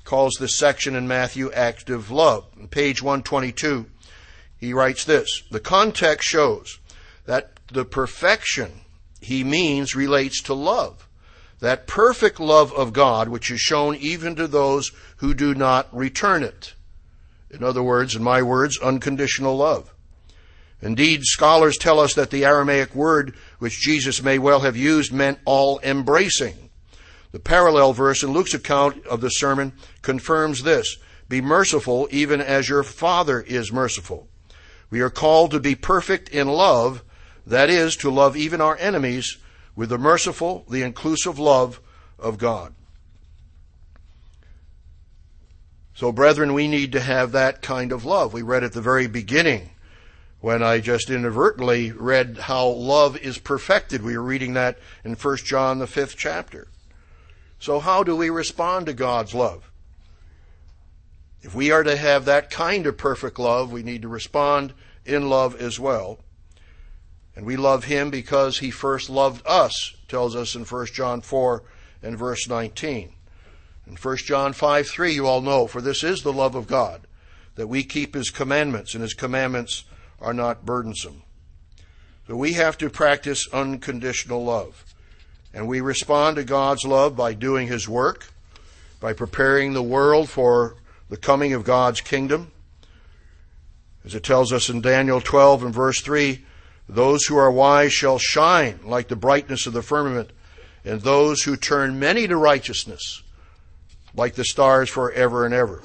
[0.04, 2.46] calls this section in Matthew active love.
[2.70, 3.88] page 122,
[4.58, 6.80] he writes this The context shows
[7.26, 8.82] that the perfection
[9.20, 11.08] he means relates to love.
[11.60, 16.44] That perfect love of God, which is shown even to those who do not return
[16.44, 16.76] it.
[17.50, 19.94] In other words, in my words, unconditional love.
[20.82, 25.40] Indeed, scholars tell us that the Aramaic word which Jesus may well have used meant
[25.46, 26.70] all embracing.
[27.32, 32.70] The parallel verse in Luke's account of the sermon confirms this Be merciful even as
[32.70, 34.28] your Father is merciful.
[34.90, 37.04] We are called to be perfect in love,
[37.46, 39.38] that is, to love even our enemies
[39.76, 41.82] with the merciful, the inclusive love
[42.18, 42.74] of God.
[45.98, 48.32] So, brethren, we need to have that kind of love.
[48.32, 49.72] We read at the very beginning
[50.42, 54.04] when I just inadvertently read how love is perfected.
[54.04, 56.68] We were reading that in 1 John, the fifth chapter.
[57.60, 59.72] So, how do we respond to God's love?
[61.42, 65.30] If we are to have that kind of perfect love, we need to respond in
[65.30, 66.20] love as well.
[67.36, 71.64] And we love him because he first loved us, tells us in 1 John 4
[72.04, 73.14] and verse 19.
[73.88, 77.08] In 1 John 5 3, you all know, for this is the love of God,
[77.56, 79.86] that we keep his commandments, and his commandments
[80.20, 81.24] are not burdensome.
[82.28, 84.84] So we have to practice unconditional love.
[85.54, 88.28] And we respond to God's love by doing his work,
[89.00, 90.76] by preparing the world for
[91.10, 92.52] the coming of God's kingdom.
[94.04, 96.44] As it tells us in Daniel 12 and verse 3,
[96.90, 100.32] those who are wise shall shine like the brightness of the firmament,
[100.84, 103.24] and those who turn many to righteousness
[104.18, 105.82] like the stars forever and ever.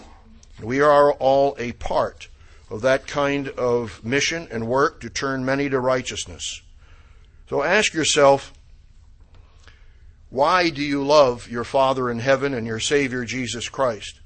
[0.61, 2.27] We are all a part
[2.69, 6.63] of that kind of mission and work to turn many to righteousness.
[7.49, 8.53] So ask yourself,
[10.31, 14.19] why do you love your Father in heaven and your Savior Jesus Christ?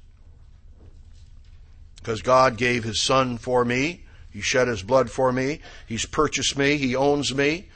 [2.07, 4.05] because God gave his son for me.
[4.29, 5.59] He shed his blood for me.
[5.85, 6.77] He's purchased me.
[6.77, 7.67] He owns me.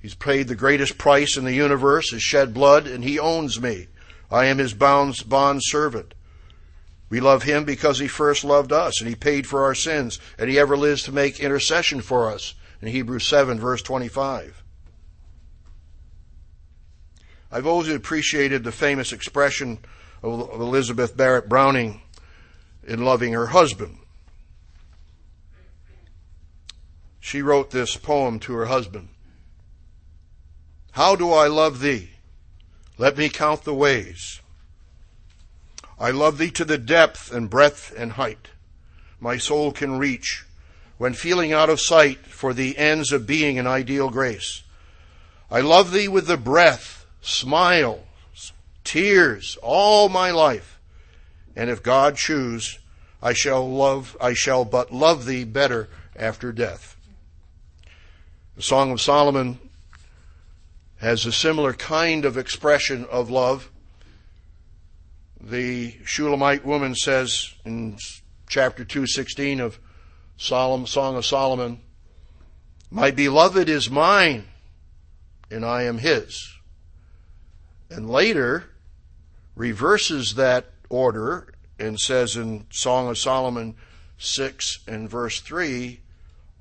[0.00, 3.88] He's paid the greatest price in the universe, his shed blood, and he owns me.
[4.32, 6.14] I am his bond, bond servant.
[7.10, 10.48] We love him because he first loved us and he paid for our sins and
[10.48, 14.64] he ever lives to make intercession for us in Hebrews 7 verse 25.
[17.52, 19.80] I've always appreciated the famous expression
[20.22, 22.00] of Elizabeth Barrett Browning
[22.86, 23.98] in loving her husband.
[27.20, 29.10] She wrote this poem to her husband.
[30.92, 32.11] How do I love thee?
[33.02, 34.40] Let me count the ways.
[35.98, 38.50] I love thee to the depth and breadth and height
[39.18, 40.44] my soul can reach
[40.98, 44.62] when feeling out of sight for the ends of being an ideal grace.
[45.50, 48.52] I love thee with the breath, smiles,
[48.84, 50.78] tears, all my life.
[51.56, 52.78] And if God choose,
[53.20, 56.96] I shall love, I shall but love thee better after death.
[58.54, 59.58] The Song of Solomon
[61.02, 63.68] has a similar kind of expression of love.
[65.40, 67.98] The Shulamite woman says in
[68.48, 69.80] chapter 216 of
[70.36, 71.80] Solomon, Song of Solomon,
[72.88, 74.44] My beloved is mine,
[75.50, 76.54] and I am his.
[77.90, 78.66] And later
[79.56, 83.74] reverses that order and says in Song of Solomon
[84.18, 85.98] 6 and verse 3,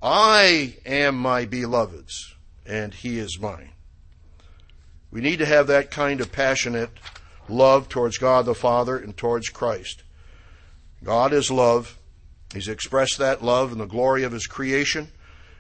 [0.02, 2.34] I am my beloved's,
[2.66, 3.74] and he is mine.
[5.12, 6.90] We need to have that kind of passionate
[7.50, 10.04] love towards God the Father and towards Christ.
[11.04, 11.98] God is love.
[12.54, 15.12] He's expressed that love in the glory of His creation,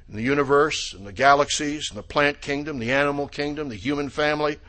[0.07, 4.09] in the universe, in the galaxies, in the plant kingdom, the animal kingdom, the human
[4.09, 4.59] family,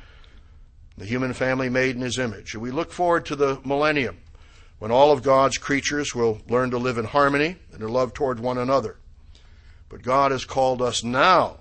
[0.98, 2.54] the human family made in His image.
[2.54, 4.18] And we look forward to the millennium
[4.78, 8.40] when all of God's creatures will learn to live in harmony and to love toward
[8.40, 8.96] one another.
[9.88, 11.58] But God has called us now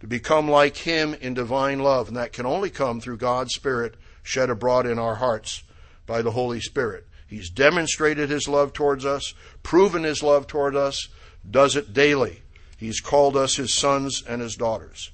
[0.00, 2.08] to become like Him in divine love.
[2.08, 5.62] And that can only come through God's Spirit shed abroad in our hearts
[6.06, 7.06] by the Holy Spirit.
[7.26, 11.08] He's demonstrated His love towards us, proven His love toward us,
[11.48, 12.42] does it daily.
[12.76, 15.10] He's called us His sons and His daughters.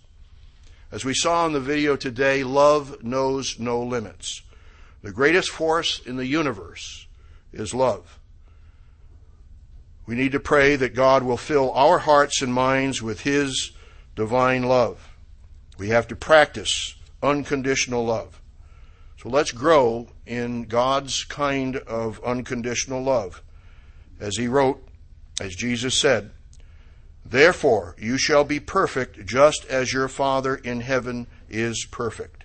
[0.91, 4.43] As we saw in the video today, love knows no limits.
[5.03, 7.07] The greatest force in the universe
[7.53, 8.19] is love.
[10.07, 13.73] We need to pray that God will fill our hearts and minds with His
[14.17, 15.17] divine love.
[15.79, 18.41] We have to practice unconditional love.
[19.23, 23.43] So let's grow in God's kind of unconditional love.
[24.19, 24.83] As he wrote,
[25.41, 26.31] as Jesus said,
[27.25, 32.45] Therefore you shall be perfect just as your Father in heaven is perfect.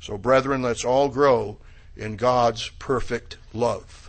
[0.00, 1.58] So, brethren, let's all grow
[1.96, 4.03] in God's perfect love.